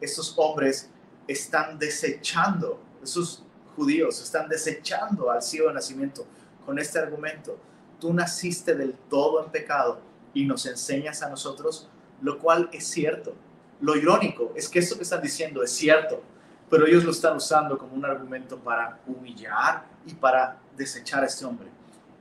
[0.00, 0.90] estos hombres
[1.26, 3.44] están desechando, esos
[3.78, 6.26] judíos están desechando al ciego de nacimiento
[6.66, 7.56] con este argumento.
[8.00, 10.00] Tú naciste del todo en pecado
[10.34, 11.88] y nos enseñas a nosotros,
[12.20, 13.34] lo cual es cierto.
[13.80, 16.20] Lo irónico es que esto que están diciendo es cierto,
[16.68, 21.44] pero ellos lo están usando como un argumento para humillar y para desechar a este
[21.44, 21.68] hombre.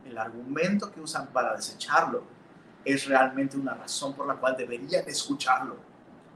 [0.06, 2.22] El argumento que usan para desecharlo
[2.86, 5.76] es realmente una razón por la cual deberían escucharlo.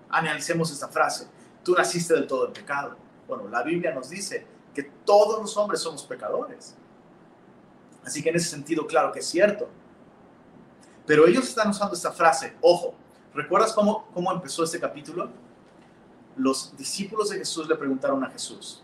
[0.09, 1.27] Analicemos esta frase.
[1.63, 2.97] Tú naciste del todo en pecado.
[3.27, 6.75] Bueno, la Biblia nos dice que todos los hombres somos pecadores.
[8.03, 9.69] Así que en ese sentido, claro que es cierto.
[11.05, 12.93] Pero ellos están usando esta frase, ojo,
[13.33, 15.29] ¿recuerdas cómo, cómo empezó este capítulo?
[16.37, 18.83] Los discípulos de Jesús le preguntaron a Jesús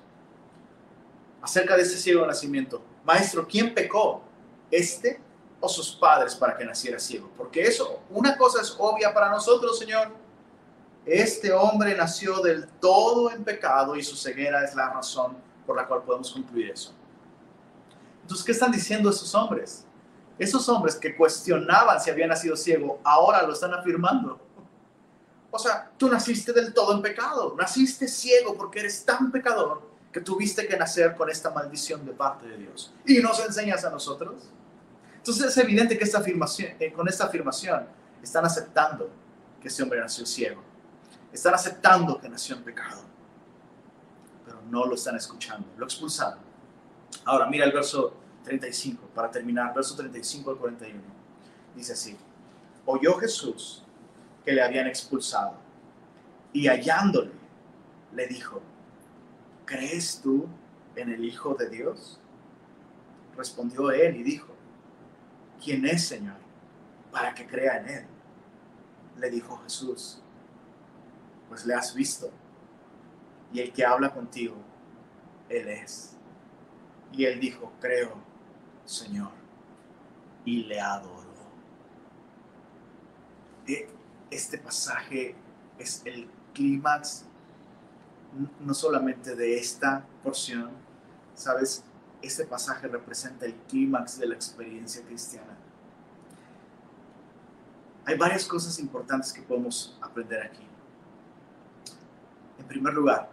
[1.41, 4.21] acerca de este ciego de nacimiento, Maestro, ¿quién pecó?
[4.69, 5.21] ¿Este
[5.61, 7.31] o sus padres para que naciera ciego?
[7.37, 10.09] Porque eso, una cosa es obvia para nosotros, Señor.
[11.05, 15.85] Este hombre nació del todo en pecado y su ceguera es la razón por la
[15.85, 16.93] cual podemos concluir eso.
[18.21, 19.85] Entonces, ¿qué están diciendo esos hombres?
[20.39, 24.39] Esos hombres que cuestionaban si había nacido ciego, ahora lo están afirmando.
[25.51, 30.21] O sea, tú naciste del todo en pecado, naciste ciego porque eres tan pecador que
[30.21, 32.93] tuviste que nacer con esta maldición de parte de Dios.
[33.05, 34.49] Y nos enseñas a nosotros.
[35.15, 37.85] Entonces es evidente que esta afirmación, eh, con esta afirmación
[38.21, 39.09] están aceptando
[39.61, 40.61] que ese hombre nació ciego.
[41.31, 43.01] Están aceptando que nació en pecado.
[44.69, 46.39] No lo están escuchando, lo expulsaron.
[47.25, 48.13] Ahora mira el verso
[48.43, 51.01] 35, para terminar, verso 35 al 41.
[51.75, 52.17] Dice así,
[52.85, 53.83] oyó Jesús
[54.43, 55.55] que le habían expulsado
[56.53, 57.31] y hallándole,
[58.13, 58.61] le dijo,
[59.65, 60.47] ¿crees tú
[60.95, 62.19] en el Hijo de Dios?
[63.35, 64.47] Respondió él y dijo,
[65.63, 66.37] ¿quién es, Señor,
[67.11, 68.05] para que crea en él?
[69.17, 70.21] Le dijo Jesús,
[71.49, 72.31] pues le has visto,
[73.53, 74.55] y el que habla contigo,
[75.49, 76.15] él es.
[77.11, 78.13] Y él dijo, creo,
[78.85, 79.31] Señor,
[80.45, 81.27] y le adoró.
[84.29, 85.35] Este pasaje
[85.77, 87.25] es el clímax
[88.59, 90.71] no solamente de esta porción,
[91.33, 91.83] sabes,
[92.21, 95.57] este pasaje representa el clímax de la experiencia cristiana.
[98.05, 100.65] Hay varias cosas importantes que podemos aprender aquí.
[102.57, 103.29] En primer lugar,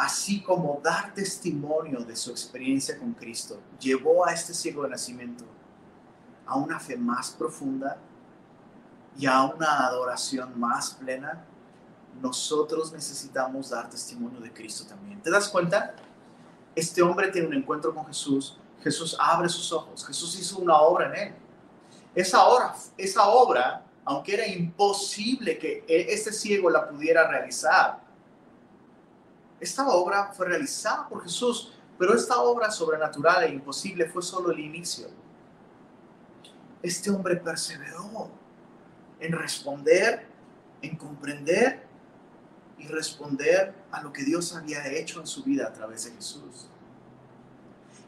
[0.00, 5.44] así como dar testimonio de su experiencia con Cristo llevó a este ciego de nacimiento
[6.46, 7.98] a una fe más profunda
[9.18, 11.44] y a una adoración más plena,
[12.18, 15.20] nosotros necesitamos dar testimonio de Cristo también.
[15.20, 15.94] ¿Te das cuenta?
[16.74, 21.08] Este hombre tiene un encuentro con Jesús, Jesús abre sus ojos, Jesús hizo una obra
[21.08, 21.34] en él.
[22.14, 28.09] Esa obra, esa obra, aunque era imposible que e, este ciego la pudiera realizar,
[29.60, 34.60] esta obra fue realizada por Jesús, pero esta obra sobrenatural e imposible fue solo el
[34.60, 35.08] inicio.
[36.82, 38.30] Este hombre perseveró
[39.20, 40.26] en responder,
[40.80, 41.86] en comprender
[42.78, 46.68] y responder a lo que Dios había hecho en su vida a través de Jesús.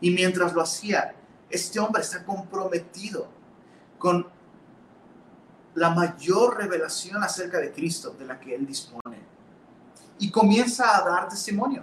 [0.00, 1.14] Y mientras lo hacía,
[1.50, 3.28] este hombre está comprometido
[3.98, 4.26] con
[5.74, 9.31] la mayor revelación acerca de Cristo de la que él dispone.
[10.22, 11.82] Y comienza a dar testimonio.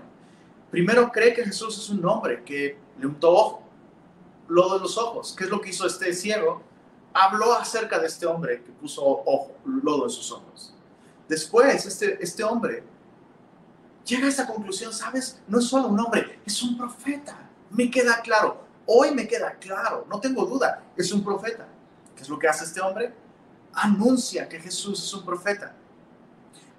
[0.71, 3.59] Primero cree que Jesús es un hombre que le untó
[4.47, 5.35] lodo en los ojos.
[5.37, 6.61] ¿Qué es lo que hizo este ciego?
[7.13, 9.25] Habló acerca de este hombre que puso
[9.65, 10.73] lodo en sus ojos.
[11.27, 12.81] Después, este, este hombre
[14.05, 15.41] llega a esa conclusión, ¿sabes?
[15.45, 17.49] No es solo un hombre, es un profeta.
[17.69, 18.63] Me queda claro.
[18.85, 21.67] Hoy me queda claro, no tengo duda, es un profeta.
[22.15, 23.13] ¿Qué es lo que hace este hombre?
[23.73, 25.75] Anuncia que Jesús es un profeta.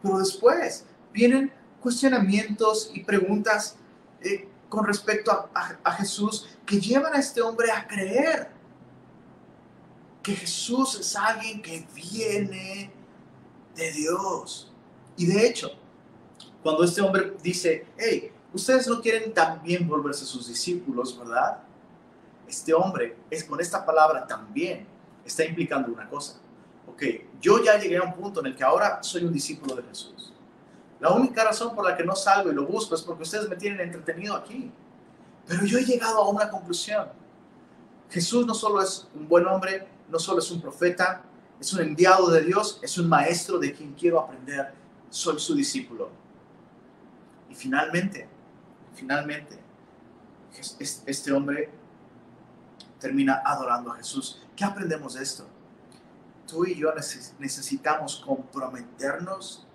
[0.03, 3.77] Pero después vienen cuestionamientos y preguntas
[4.21, 8.51] eh, con respecto a Jesús que llevan a este hombre a creer
[10.23, 12.91] que Jesús es alguien que viene
[13.75, 14.71] de Dios.
[15.17, 15.71] Y de hecho,
[16.63, 21.59] cuando este hombre dice, hey, ustedes no quieren también volverse sus discípulos, ¿verdad?
[22.47, 24.87] Este hombre es con esta palabra también
[25.25, 26.37] está implicando una cosa.
[26.87, 27.03] Ok,
[27.41, 30.33] yo ya llegué a un punto en el que ahora soy un discípulo de Jesús.
[31.01, 33.57] La única razón por la que no salgo y lo busco es porque ustedes me
[33.57, 34.71] tienen entretenido aquí.
[35.47, 37.09] Pero yo he llegado a una conclusión.
[38.11, 41.23] Jesús no solo es un buen hombre, no solo es un profeta,
[41.59, 44.75] es un enviado de Dios, es un maestro de quien quiero aprender.
[45.09, 46.11] Soy su discípulo.
[47.49, 48.29] Y finalmente,
[48.95, 49.59] finalmente,
[51.07, 51.71] este hombre
[52.99, 54.43] termina adorando a Jesús.
[54.55, 55.47] ¿Qué aprendemos de esto?
[56.47, 56.93] Tú y yo
[57.39, 59.67] necesitamos comprometernos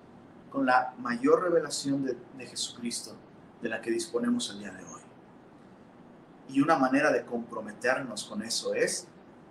[0.55, 3.13] con la mayor revelación de, de Jesucristo
[3.61, 5.01] de la que disponemos el día de hoy.
[6.47, 9.05] Y una manera de comprometernos con eso es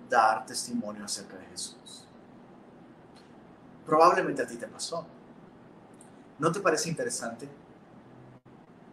[0.08, 2.08] dar testimonio acerca de Jesús.
[3.84, 5.06] Probablemente a ti te pasó.
[6.38, 7.50] ¿No te parece interesante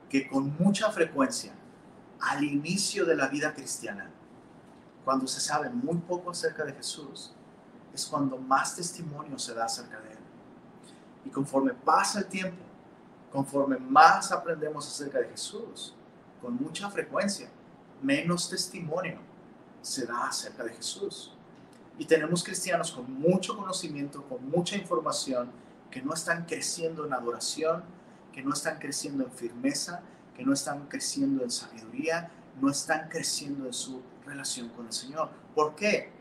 [0.09, 1.53] que con mucha frecuencia,
[2.19, 4.11] al inicio de la vida cristiana,
[5.05, 7.33] cuando se sabe muy poco acerca de Jesús,
[7.93, 10.10] es cuando más testimonio se da acerca de.
[11.25, 12.63] Y conforme pasa el tiempo,
[13.31, 15.95] conforme más aprendemos acerca de Jesús,
[16.41, 17.49] con mucha frecuencia,
[18.01, 19.19] menos testimonio
[19.81, 21.33] se da acerca de Jesús.
[21.97, 25.51] Y tenemos cristianos con mucho conocimiento, con mucha información,
[25.89, 27.83] que no están creciendo en adoración,
[28.31, 30.01] que no están creciendo en firmeza,
[30.35, 35.29] que no están creciendo en sabiduría, no están creciendo en su relación con el Señor.
[35.53, 36.11] ¿Por qué?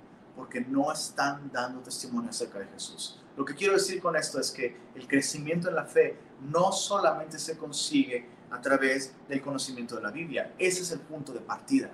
[0.41, 3.20] Porque no están dando testimonio acerca de Jesús.
[3.36, 7.38] Lo que quiero decir con esto es que el crecimiento en la fe no solamente
[7.38, 10.55] se consigue a través del conocimiento de la Biblia.
[10.59, 11.91] Ese es el punto de partida.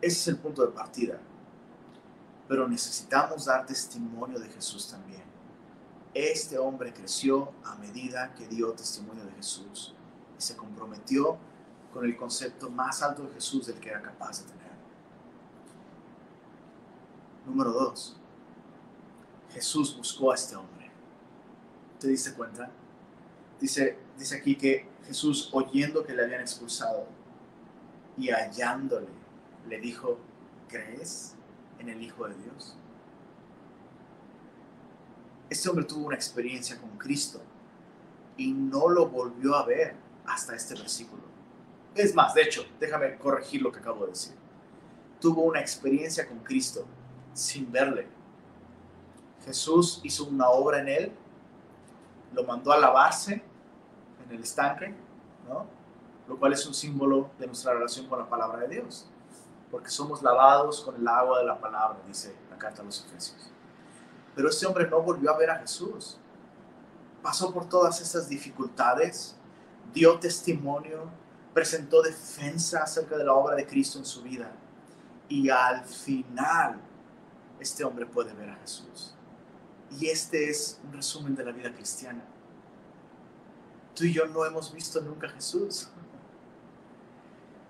[0.00, 1.18] Ese es el punto de partida.
[2.48, 5.24] Pero necesitamos dar testimonio de Jesús también.
[6.14, 9.94] Este hombre creció a medida que dio testimonio de Jesús
[10.38, 11.36] y se comprometió
[11.92, 14.59] con el concepto más alto de Jesús del que era capaz de tener.
[17.46, 18.16] Número dos,
[19.52, 20.90] Jesús buscó a este hombre.
[21.98, 22.70] ¿Te diste cuenta?
[23.60, 27.06] Dice, dice aquí que Jesús, oyendo que le habían expulsado
[28.16, 29.08] y hallándole,
[29.68, 30.18] le dijo,
[30.68, 31.34] ¿crees
[31.78, 32.76] en el Hijo de Dios?
[35.48, 37.42] Este hombre tuvo una experiencia con Cristo
[38.36, 41.22] y no lo volvió a ver hasta este versículo.
[41.94, 44.34] Es más, de hecho, déjame corregir lo que acabo de decir.
[45.20, 46.86] Tuvo una experiencia con Cristo
[47.40, 48.06] sin verle.
[49.44, 51.12] Jesús hizo una obra en él,
[52.32, 53.42] lo mandó a lavarse
[54.24, 54.94] en el estanque,
[55.48, 55.66] ¿no?
[56.28, 59.08] lo cual es un símbolo de nuestra relación con la palabra de Dios,
[59.70, 63.50] porque somos lavados con el agua de la palabra, dice la carta a los Efesios.
[64.34, 66.18] Pero este hombre no volvió a ver a Jesús.
[67.22, 69.36] Pasó por todas estas dificultades,
[69.92, 71.10] dio testimonio,
[71.52, 74.52] presentó defensa acerca de la obra de Cristo en su vida.
[75.28, 76.80] Y al final,
[77.60, 79.14] este hombre puede ver a Jesús.
[79.98, 82.24] Y este es un resumen de la vida cristiana.
[83.94, 85.88] Tú y yo no hemos visto nunca a Jesús.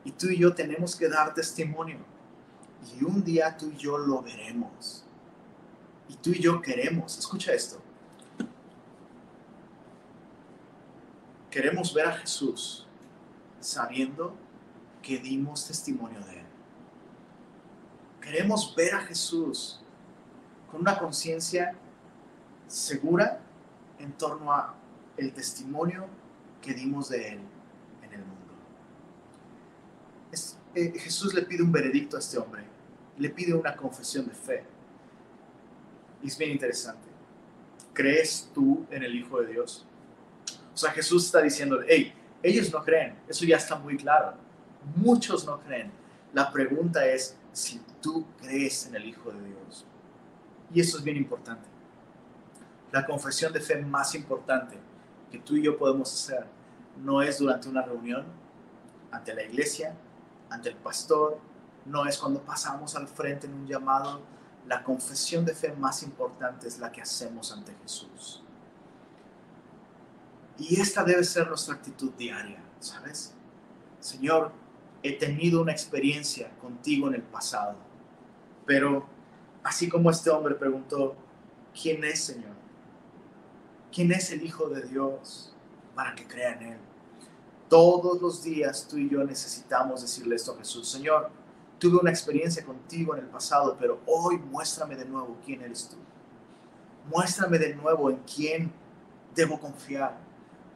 [0.04, 1.98] Y tú y yo tenemos que dar testimonio.
[2.94, 5.04] Y un día tú y yo lo veremos.
[6.08, 7.80] Y tú y yo queremos, escucha esto,
[11.50, 12.86] queremos ver a Jesús
[13.60, 14.34] sabiendo
[15.02, 16.46] que dimos testimonio de Él.
[18.20, 19.79] Queremos ver a Jesús
[20.70, 21.74] con una conciencia
[22.66, 23.40] segura
[23.98, 24.74] en torno a
[25.16, 26.06] el testimonio
[26.62, 27.40] que dimos de Él
[28.02, 28.54] en el mundo.
[30.74, 32.62] Eh, Jesús le pide un veredicto a este hombre,
[33.18, 34.62] le pide una confesión de fe.
[36.22, 37.08] Y es bien interesante.
[37.92, 39.86] ¿Crees tú en el Hijo de Dios?
[40.72, 44.34] O sea, Jesús está diciendo, hey, ellos no creen, eso ya está muy claro.
[44.96, 45.90] Muchos no creen.
[46.32, 49.84] La pregunta es si tú crees en el Hijo de Dios.
[50.72, 51.68] Y eso es bien importante.
[52.92, 54.78] La confesión de fe más importante
[55.30, 56.46] que tú y yo podemos hacer
[57.02, 58.26] no es durante una reunión,
[59.10, 59.94] ante la iglesia,
[60.48, 61.38] ante el pastor,
[61.86, 64.20] no es cuando pasamos al frente en un llamado,
[64.66, 68.42] la confesión de fe más importante es la que hacemos ante Jesús.
[70.58, 73.34] Y esta debe ser nuestra actitud diaria, ¿sabes?
[73.98, 74.52] Señor,
[75.02, 77.76] he tenido una experiencia contigo en el pasado,
[78.66, 79.06] pero
[79.62, 81.16] así como este hombre preguntó,
[81.80, 82.54] ¿quién es Señor?
[83.92, 85.54] ¿Quién es el Hijo de Dios
[85.94, 86.78] para que crea en Él?
[87.68, 91.30] Todos los días tú y yo necesitamos decirle esto a Jesús, Señor,
[91.80, 95.96] Tuve una experiencia contigo en el pasado, pero hoy muéstrame de nuevo quién eres tú.
[97.08, 98.70] Muéstrame de nuevo en quién
[99.34, 100.14] debo confiar.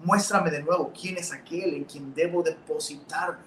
[0.03, 3.39] Muéstrame de nuevo quién es aquel en quien debo depositar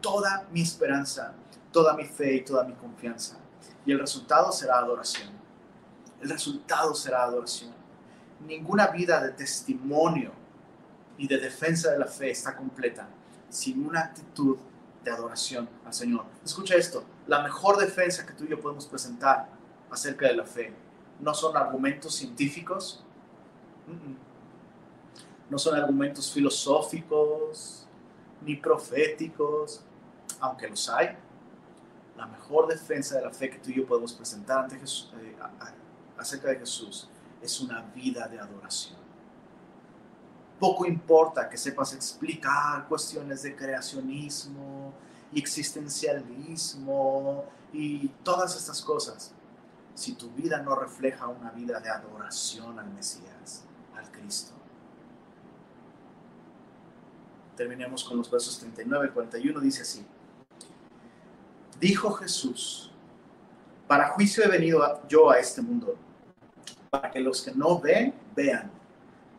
[0.00, 1.34] toda mi esperanza,
[1.70, 3.38] toda mi fe y toda mi confianza.
[3.86, 5.28] Y el resultado será adoración.
[6.20, 7.72] El resultado será adoración.
[8.46, 10.32] Ninguna vida de testimonio
[11.18, 13.08] y de defensa de la fe está completa
[13.48, 14.56] sin una actitud
[15.04, 16.24] de adoración al Señor.
[16.44, 19.48] Escucha esto, la mejor defensa que tú y yo podemos presentar
[19.90, 20.72] acerca de la fe
[21.20, 23.04] no son argumentos científicos,
[25.48, 27.86] no son argumentos filosóficos
[28.42, 29.84] ni proféticos,
[30.40, 31.16] aunque los hay.
[32.16, 35.36] La mejor defensa de la fe que tú y yo podemos presentar ante Jesús, eh,
[36.16, 37.08] acerca de Jesús
[37.42, 38.98] es una vida de adoración.
[40.58, 44.94] Poco importa que sepas explicar cuestiones de creacionismo
[45.32, 49.32] y existencialismo y todas estas cosas.
[49.96, 53.62] si tu vida no refleja una vida de adoración al Mesías,
[53.94, 54.52] al Cristo.
[57.56, 60.04] Terminemos con los versos 39 y 41, dice así.
[61.78, 62.90] Dijo Jesús,
[63.86, 65.96] para juicio he venido yo a este mundo,
[66.90, 68.70] para que los que no ven, vean,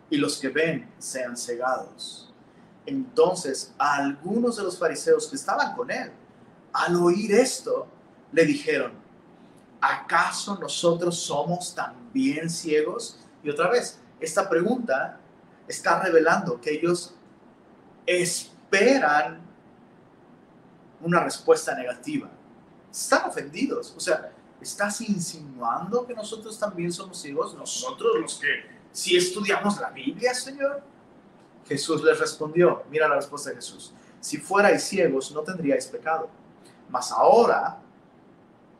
[0.09, 2.33] y los que ven sean cegados.
[2.85, 6.11] Entonces algunos de los fariseos que estaban con él,
[6.73, 7.87] al oír esto,
[8.31, 8.91] le dijeron,
[9.81, 13.19] ¿acaso nosotros somos también ciegos?
[13.43, 15.19] Y otra vez, esta pregunta
[15.67, 17.15] está revelando que ellos
[18.05, 19.41] esperan
[21.01, 22.29] una respuesta negativa.
[22.91, 23.93] Están ofendidos.
[23.95, 24.31] O sea,
[24.61, 27.53] ¿estás insinuando que nosotros también somos ciegos?
[27.53, 30.81] Nosotros los que si estudiamos la Biblia, Señor.
[31.67, 33.91] Jesús les respondió, mira la respuesta de Jesús,
[34.21, 36.29] si fuerais ciegos no tendríais pecado,
[36.89, 37.79] mas ahora,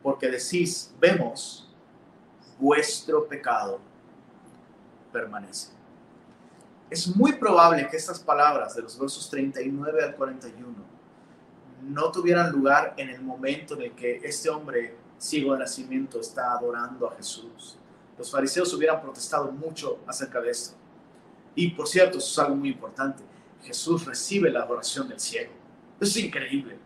[0.02, 1.68] porque decís, vemos,
[2.58, 3.80] vuestro pecado
[5.12, 5.68] permanece.
[6.88, 10.66] Es muy probable que estas palabras de los versos 39 al 41
[11.86, 17.08] no tuvieran lugar en el momento en que este hombre ciego de nacimiento está adorando
[17.08, 17.78] a Jesús.
[18.18, 20.76] Los fariseos hubieran protestado mucho acerca de esto.
[21.54, 23.22] Y por cierto, eso es algo muy importante.
[23.62, 25.52] Jesús recibe la adoración del ciego.
[26.00, 26.78] Eso es increíble.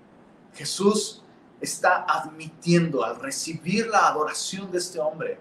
[0.54, 1.22] Jesús
[1.60, 5.38] está admitiendo al recibir la adoración de este hombre,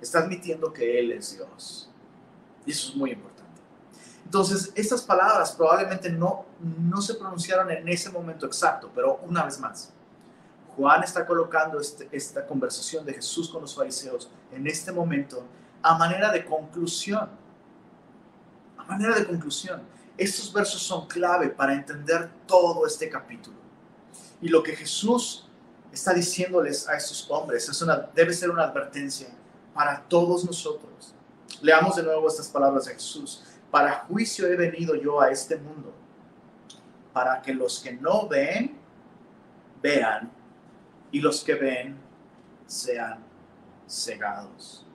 [0.00, 1.90] está admitiendo que Él es Dios.
[2.66, 3.31] Y eso es muy importante.
[4.32, 9.60] Entonces, estas palabras probablemente no, no se pronunciaron en ese momento exacto, pero una vez
[9.60, 9.92] más,
[10.74, 15.44] Juan está colocando este, esta conversación de Jesús con los fariseos en este momento
[15.82, 17.28] a manera de conclusión.
[18.78, 19.82] A manera de conclusión.
[20.16, 23.58] Estos versos son clave para entender todo este capítulo.
[24.40, 25.46] Y lo que Jesús
[25.92, 29.28] está diciéndoles a estos hombres es una, debe ser una advertencia
[29.74, 31.14] para todos nosotros.
[31.60, 33.44] Leamos de nuevo estas palabras de Jesús.
[33.72, 35.94] Para juicio he venido yo a este mundo,
[37.10, 38.76] para que los que no ven,
[39.80, 40.30] vean,
[41.10, 41.96] y los que ven
[42.66, 43.24] sean
[43.88, 44.86] cegados.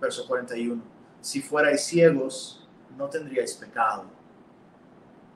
[0.00, 0.82] Verso 41.
[1.20, 4.06] Si fuerais ciegos, no tendríais pecado.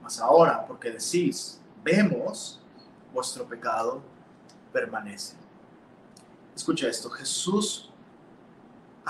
[0.02, 2.60] Mas ahora, porque decís, vemos,
[3.14, 4.02] vuestro pecado
[4.72, 5.36] permanece.
[6.56, 7.89] Escucha esto, Jesús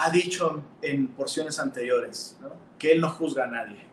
[0.03, 2.37] ha dicho en porciones anteriores
[2.79, 3.85] que Él no juzga a nadie.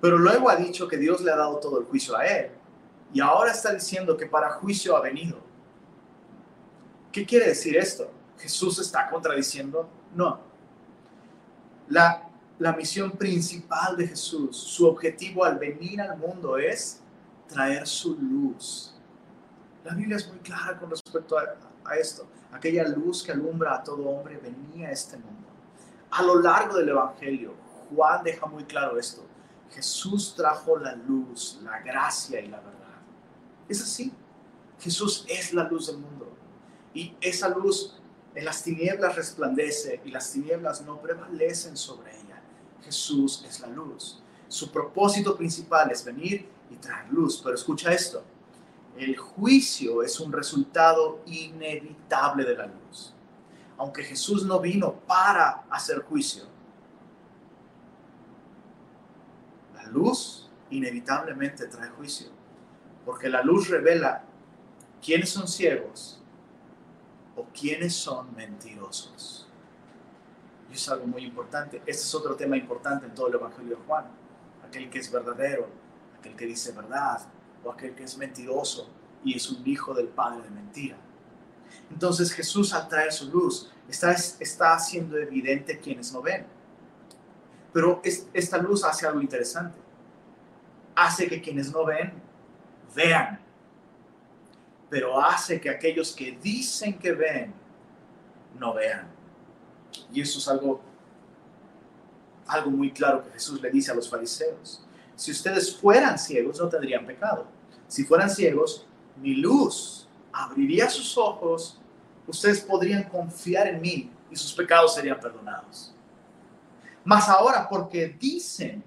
[0.00, 2.50] Pero luego ha dicho que Dios le ha dado todo el juicio a Él
[3.12, 5.38] y ahora está diciendo que para juicio ha venido.
[7.12, 8.10] ¿Qué quiere decir esto?
[8.38, 9.88] ¿Jesús está contradiciendo?
[10.14, 10.40] No.
[11.88, 12.26] La,
[12.58, 17.00] la misión principal de Jesús, su objetivo al venir al mundo es
[17.46, 18.94] traer su luz.
[19.84, 21.44] La Biblia es muy clara con respecto a,
[21.88, 22.26] a esto.
[22.52, 25.48] Aquella luz que alumbra a todo hombre venía a este mundo.
[26.10, 27.54] A lo largo del Evangelio,
[27.90, 29.22] Juan deja muy claro esto.
[29.70, 32.76] Jesús trajo la luz, la gracia y la verdad.
[33.68, 34.12] Es así.
[34.78, 36.32] Jesús es la luz del mundo.
[36.94, 38.00] Y esa luz
[38.34, 42.40] en las tinieblas resplandece y las tinieblas no prevalecen sobre ella.
[42.82, 44.22] Jesús es la luz.
[44.48, 47.40] Su propósito principal es venir y traer luz.
[47.42, 48.22] Pero escucha esto.
[48.96, 53.14] El juicio es un resultado inevitable de la luz.
[53.78, 56.44] Aunque Jesús no vino para hacer juicio,
[59.74, 62.36] la luz inevitablemente trae juicio
[63.06, 64.24] porque la luz revela
[65.00, 66.20] quiénes son ciegos
[67.36, 69.48] o quiénes son mentirosos.
[70.68, 71.76] Y es algo muy importante.
[71.86, 74.06] Este es otro tema importante en todo el Evangelio de Juan.
[74.66, 75.68] Aquel que es verdadero,
[76.18, 77.20] aquel que dice verdad,
[77.72, 78.88] aquel que es mentiroso
[79.24, 80.96] y es un hijo del padre de mentira.
[81.90, 86.46] Entonces Jesús al traer su luz está, está haciendo evidente quienes no ven.
[87.72, 88.00] Pero
[88.32, 89.78] esta luz hace algo interesante.
[90.94, 92.12] Hace que quienes no ven
[92.94, 93.38] vean,
[94.88, 97.52] pero hace que aquellos que dicen que ven,
[98.58, 99.06] no vean.
[100.12, 100.80] Y eso es algo,
[102.46, 104.82] algo muy claro que Jesús le dice a los fariseos.
[105.14, 107.46] Si ustedes fueran ciegos, no tendrían pecado.
[107.88, 111.80] Si fueran ciegos, mi luz abriría sus ojos,
[112.26, 115.94] ustedes podrían confiar en mí y sus pecados serían perdonados.
[117.04, 118.82] Mas ahora, porque dicen,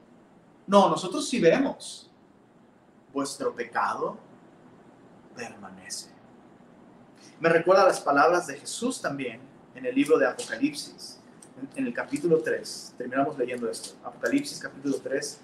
[0.68, 2.12] no, nosotros sí vemos,
[3.14, 4.18] vuestro pecado
[5.36, 6.10] permanece.
[7.40, 9.40] Me recuerda las palabras de Jesús también
[9.74, 11.20] en el libro de Apocalipsis,
[11.76, 12.96] en, el capítulo 3.
[12.98, 13.96] Terminamos leyendo esto.
[14.04, 15.40] Apocalipsis capítulo 3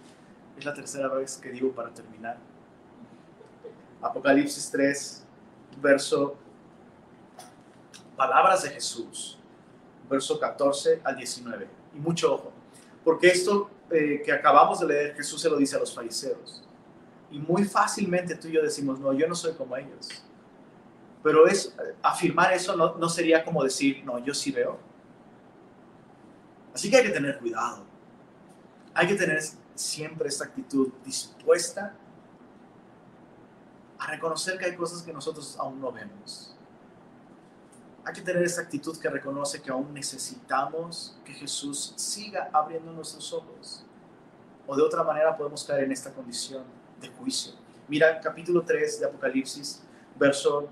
[0.58, 2.38] es la tercera vez que digo para terminar.
[4.02, 5.26] Apocalipsis 3,
[5.82, 6.38] verso
[8.16, 9.38] palabras de Jesús,
[10.10, 11.68] verso 14 al 19.
[11.96, 12.54] Y mucho ojo,
[13.04, 16.64] porque esto eh, que acabamos de leer, Jesús se lo dice a los fariseos.
[17.32, 20.08] Y muy fácilmente tú y yo decimos, no, yo no soy como ellos.
[21.24, 24.80] Pero es, afirmar eso no, no sería como decir, no, yo sí veo.
[26.74, 27.84] Así que hay que tener cuidado.
[28.94, 29.42] Hay que tener
[29.74, 31.96] siempre esta actitud dispuesta
[34.08, 36.56] reconocer que hay cosas que nosotros aún no vemos.
[38.04, 43.34] Hay que tener esa actitud que reconoce que aún necesitamos que Jesús siga abriendo nuestros
[43.34, 43.84] ojos.
[44.68, 46.64] O de otra manera podemos caer en esta condición
[47.02, 47.54] de juicio.
[47.88, 49.82] Mira capítulo 3 de Apocalipsis,
[50.18, 50.70] verso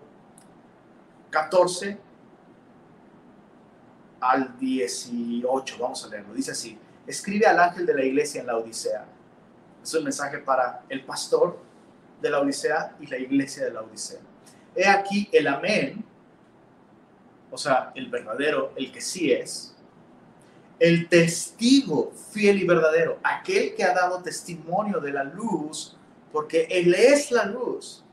[1.32, 1.98] 14
[4.20, 5.78] al 18.
[5.80, 6.34] Vamos a leerlo.
[6.34, 9.06] Dice así, escribe al ángel de la iglesia en la Odisea.
[9.82, 11.60] Es un mensaje para el pastor
[12.24, 14.22] de la Odisea y la iglesia de la Odisea.
[14.76, 16.04] He aquí el amén,
[17.52, 19.76] o sea, el verdadero, el que sí es,
[20.80, 25.98] el testigo fiel y verdadero, aquel que ha dado testimonio de la luz,
[26.32, 28.04] porque Él es la luz,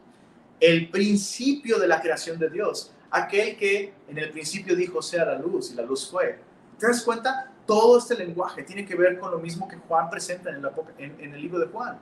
[0.58, 5.38] el principio de la creación de Dios, aquel que en el principio dijo sea la
[5.38, 6.40] luz y la luz fue.
[6.78, 7.52] ¿Te das cuenta?
[7.64, 11.32] Todo este lenguaje tiene que ver con lo mismo que Juan presenta en el, en
[11.32, 11.98] el libro de Juan.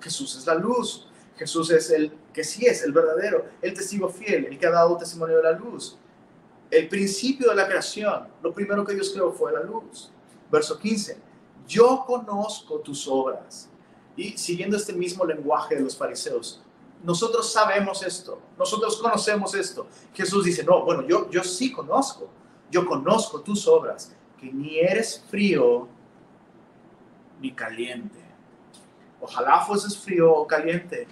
[0.00, 4.46] Jesús es la luz, Jesús es el que sí es, el verdadero, el testigo fiel,
[4.46, 5.98] el que ha dado testimonio de la luz.
[6.70, 10.10] El principio de la creación, lo primero que Dios creó fue la luz.
[10.50, 11.18] Verso 15,
[11.66, 13.68] yo conozco tus obras.
[14.16, 16.62] Y siguiendo este mismo lenguaje de los fariseos,
[17.04, 19.86] nosotros sabemos esto, nosotros conocemos esto.
[20.14, 22.28] Jesús dice, no, bueno, yo, yo sí conozco,
[22.70, 25.88] yo conozco tus obras, que ni eres frío
[27.40, 28.18] ni caliente.
[29.20, 31.06] Ojalá fueses frío o caliente,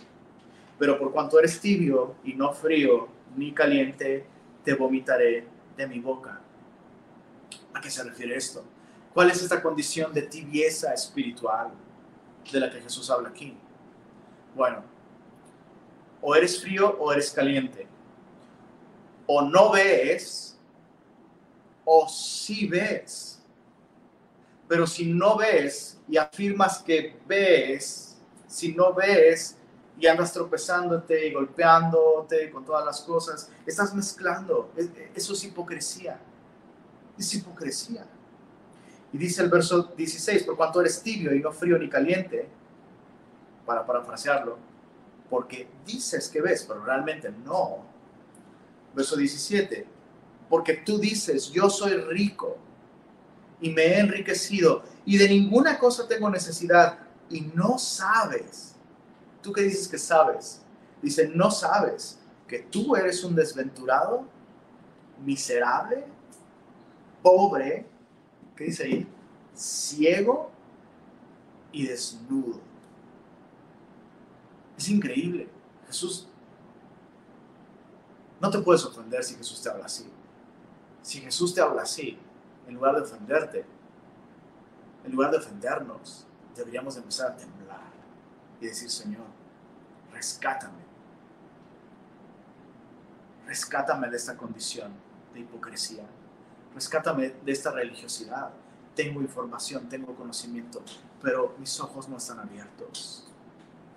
[0.78, 4.26] pero por cuanto eres tibio y no frío ni caliente,
[4.64, 5.46] te vomitaré
[5.76, 6.40] de mi boca.
[7.72, 8.64] ¿A qué se refiere esto?
[9.12, 11.70] ¿Cuál es esta condición de tibieza espiritual
[12.50, 13.56] de la que Jesús habla aquí?
[14.54, 14.82] Bueno,
[16.20, 17.86] o eres frío o eres caliente.
[19.26, 20.58] O no ves
[21.84, 23.42] o sí ves.
[24.66, 28.16] Pero si no ves y afirmas que ves,
[28.46, 29.58] si no ves
[29.98, 34.72] y andas tropezándote y golpeándote con todas las cosas, estás mezclando.
[35.14, 36.18] Eso es hipocresía.
[37.18, 38.04] Es hipocresía.
[39.12, 42.48] Y dice el verso 16, por cuanto eres tibio y no frío ni caliente,
[43.64, 44.58] para parafrasearlo,
[45.30, 47.84] porque dices que ves, pero realmente no.
[48.94, 49.86] Verso 17,
[50.48, 52.58] porque tú dices, yo soy rico
[53.60, 56.98] y me he enriquecido y de ninguna cosa tengo necesidad
[57.30, 58.73] y no sabes
[59.44, 60.62] ¿Tú qué dices que sabes?
[61.02, 62.18] Dice, no sabes
[62.48, 64.24] que tú eres un desventurado,
[65.22, 66.06] miserable,
[67.22, 67.86] pobre,
[68.56, 69.06] ¿qué dice ahí?
[69.54, 70.50] Ciego
[71.72, 72.58] y desnudo.
[74.78, 75.46] Es increíble.
[75.88, 76.26] Jesús,
[78.40, 80.10] no te puedes ofender si Jesús te habla así.
[81.02, 82.18] Si Jesús te habla así,
[82.66, 83.66] en lugar de ofenderte,
[85.04, 86.26] en lugar de ofendernos,
[86.56, 87.53] deberíamos empezar a temblar
[88.60, 89.26] y decir, Señor,
[90.12, 90.84] rescátame.
[93.46, 94.92] Rescátame de esta condición
[95.32, 96.04] de hipocresía.
[96.74, 98.50] Rescátame de esta religiosidad.
[98.94, 100.82] Tengo información, tengo conocimiento,
[101.22, 103.26] pero mis ojos no están abiertos.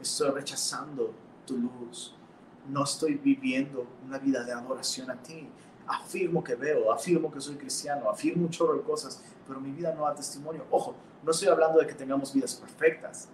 [0.02, 1.14] Estoy rechazando
[1.46, 2.14] tu luz.
[2.68, 5.48] No estoy viviendo una vida de adoración a ti.
[5.88, 9.94] Afirmo que veo, afirmo que soy cristiano, afirmo un chorro de cosas, pero mi vida
[9.94, 10.66] no da testimonio.
[10.70, 13.30] Ojo, no estoy hablando de que tengamos vidas perfectas.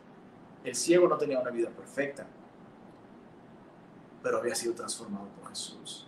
[0.63, 2.25] El ciego no tenía una vida perfecta
[4.23, 6.07] pero había sido transformado por Jesús.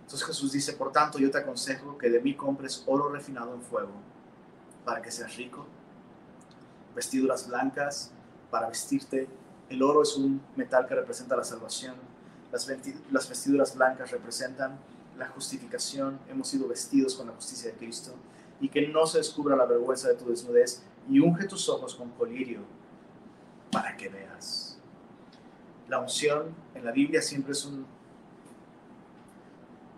[0.00, 3.60] Entonces Jesús dice, por tanto yo te aconsejo que de mí compres oro refinado en
[3.60, 3.92] fuego
[4.84, 5.66] para que seas rico,
[6.94, 8.10] vestiduras blancas
[8.50, 9.28] para vestirte.
[9.68, 11.96] El oro es un metal que representa la salvación.
[12.50, 14.78] Las, vestiduras blancas representan
[15.18, 16.18] la justificación.
[16.28, 18.14] Hemos sido vestidos con la justicia de Cristo.
[18.64, 20.82] Y que no se descubra la vergüenza de tu desnudez.
[21.08, 22.60] Y unge tus ojos con colirio
[23.70, 24.74] para que veas
[25.88, 27.86] la unción en la Biblia siempre es un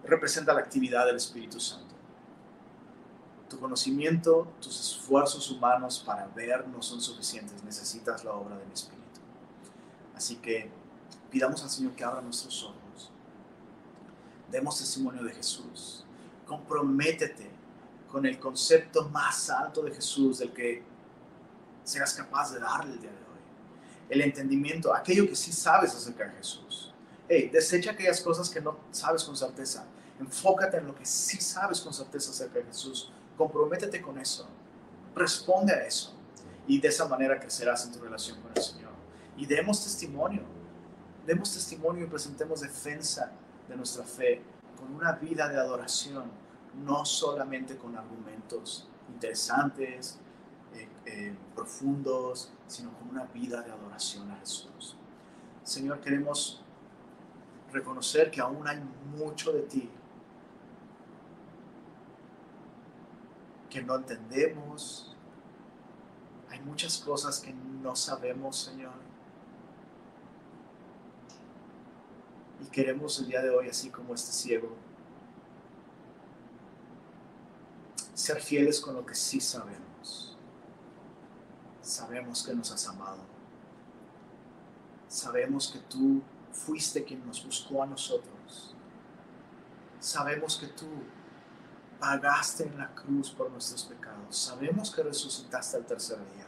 [0.04, 1.94] representa la actividad del Espíritu Santo.
[3.48, 9.02] Tu conocimiento, tus esfuerzos humanos para ver no son suficientes, necesitas la obra del Espíritu.
[10.14, 10.70] Así que
[11.30, 13.10] pidamos al Señor que abra nuestros ojos.
[14.50, 16.04] Demos testimonio de Jesús.
[16.46, 17.50] Comprométete
[18.16, 20.82] con el concepto más alto de Jesús del que
[21.84, 23.40] seas capaz de darle el día de hoy
[24.08, 26.94] el entendimiento, aquello que sí sabes acerca de Jesús.
[27.28, 29.84] hey, desecha aquellas cosas que no sabes con certeza.
[30.18, 33.12] Enfócate en lo que sí sabes con certeza acerca de Jesús.
[33.36, 34.48] Comprométete con eso.
[35.14, 36.14] Responde a eso.
[36.66, 38.92] Y de esa manera crecerás en tu relación con el Señor.
[39.36, 40.40] Y demos testimonio.
[41.26, 43.30] Demos testimonio y presentemos defensa
[43.68, 44.40] de nuestra fe
[44.78, 46.45] con una vida de adoración,
[46.84, 50.18] no solamente con argumentos interesantes,
[50.74, 54.96] eh, eh, profundos, sino con una vida de adoración a Jesús.
[55.62, 56.62] Señor, queremos
[57.72, 58.80] reconocer que aún hay
[59.16, 59.90] mucho de ti
[63.76, 65.14] que no entendemos.
[66.48, 68.94] Hay muchas cosas que no sabemos, Señor.
[72.62, 74.74] Y queremos el día de hoy, así como este ciego,
[78.16, 80.34] ser fieles con lo que sí sabemos.
[81.82, 83.20] Sabemos que nos has amado.
[85.06, 88.74] Sabemos que tú fuiste quien nos buscó a nosotros.
[90.00, 90.88] Sabemos que tú
[92.00, 94.34] pagaste en la cruz por nuestros pecados.
[94.34, 96.46] Sabemos que resucitaste al tercer día.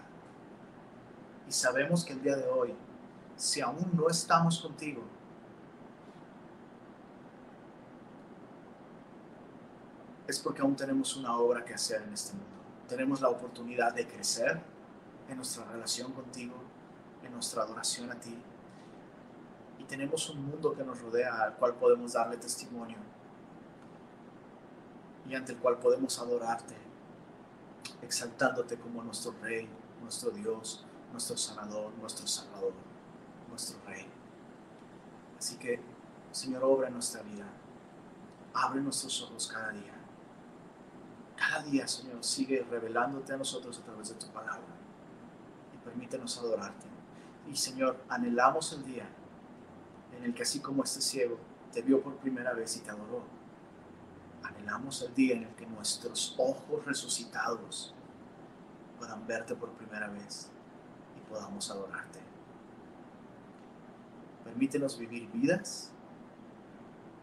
[1.46, 2.74] Y sabemos que el día de hoy,
[3.36, 5.02] si aún no estamos contigo,
[10.28, 12.46] es porque aún tenemos una obra que hacer en este mundo.
[12.86, 14.60] Tenemos la oportunidad de crecer
[15.26, 16.54] en nuestra relación contigo,
[17.24, 18.36] en nuestra adoración a ti.
[19.78, 22.98] Y tenemos un mundo que nos rodea al cual podemos darle testimonio
[25.26, 26.76] y ante el cual podemos adorarte,
[28.02, 29.66] exaltándote como nuestro Rey,
[30.02, 32.74] nuestro Dios, nuestro Sanador, nuestro Salvador,
[33.48, 34.06] nuestro Rey.
[35.38, 35.80] Así que,
[36.32, 37.46] Señor, obra en nuestra vida.
[38.52, 39.97] Abre nuestros ojos cada día
[41.38, 44.66] cada día, Señor, sigue revelándote a nosotros a través de tu palabra
[45.72, 46.86] y permítenos adorarte.
[47.48, 49.08] Y, Señor, anhelamos el día
[50.16, 51.38] en el que así como este ciego
[51.72, 53.22] te vio por primera vez y te adoró,
[54.42, 57.94] anhelamos el día en el que nuestros ojos resucitados
[58.98, 60.50] puedan verte por primera vez
[61.16, 62.18] y podamos adorarte.
[64.44, 65.92] Permítenos vivir vidas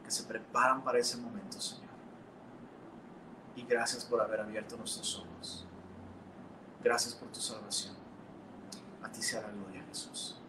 [0.04, 1.85] que se preparan para ese momento, Señor
[3.56, 5.66] y gracias por haber abierto nuestros ojos.
[6.84, 7.96] Gracias por tu salvación.
[9.02, 10.40] A ti sea la gloria, Jesús.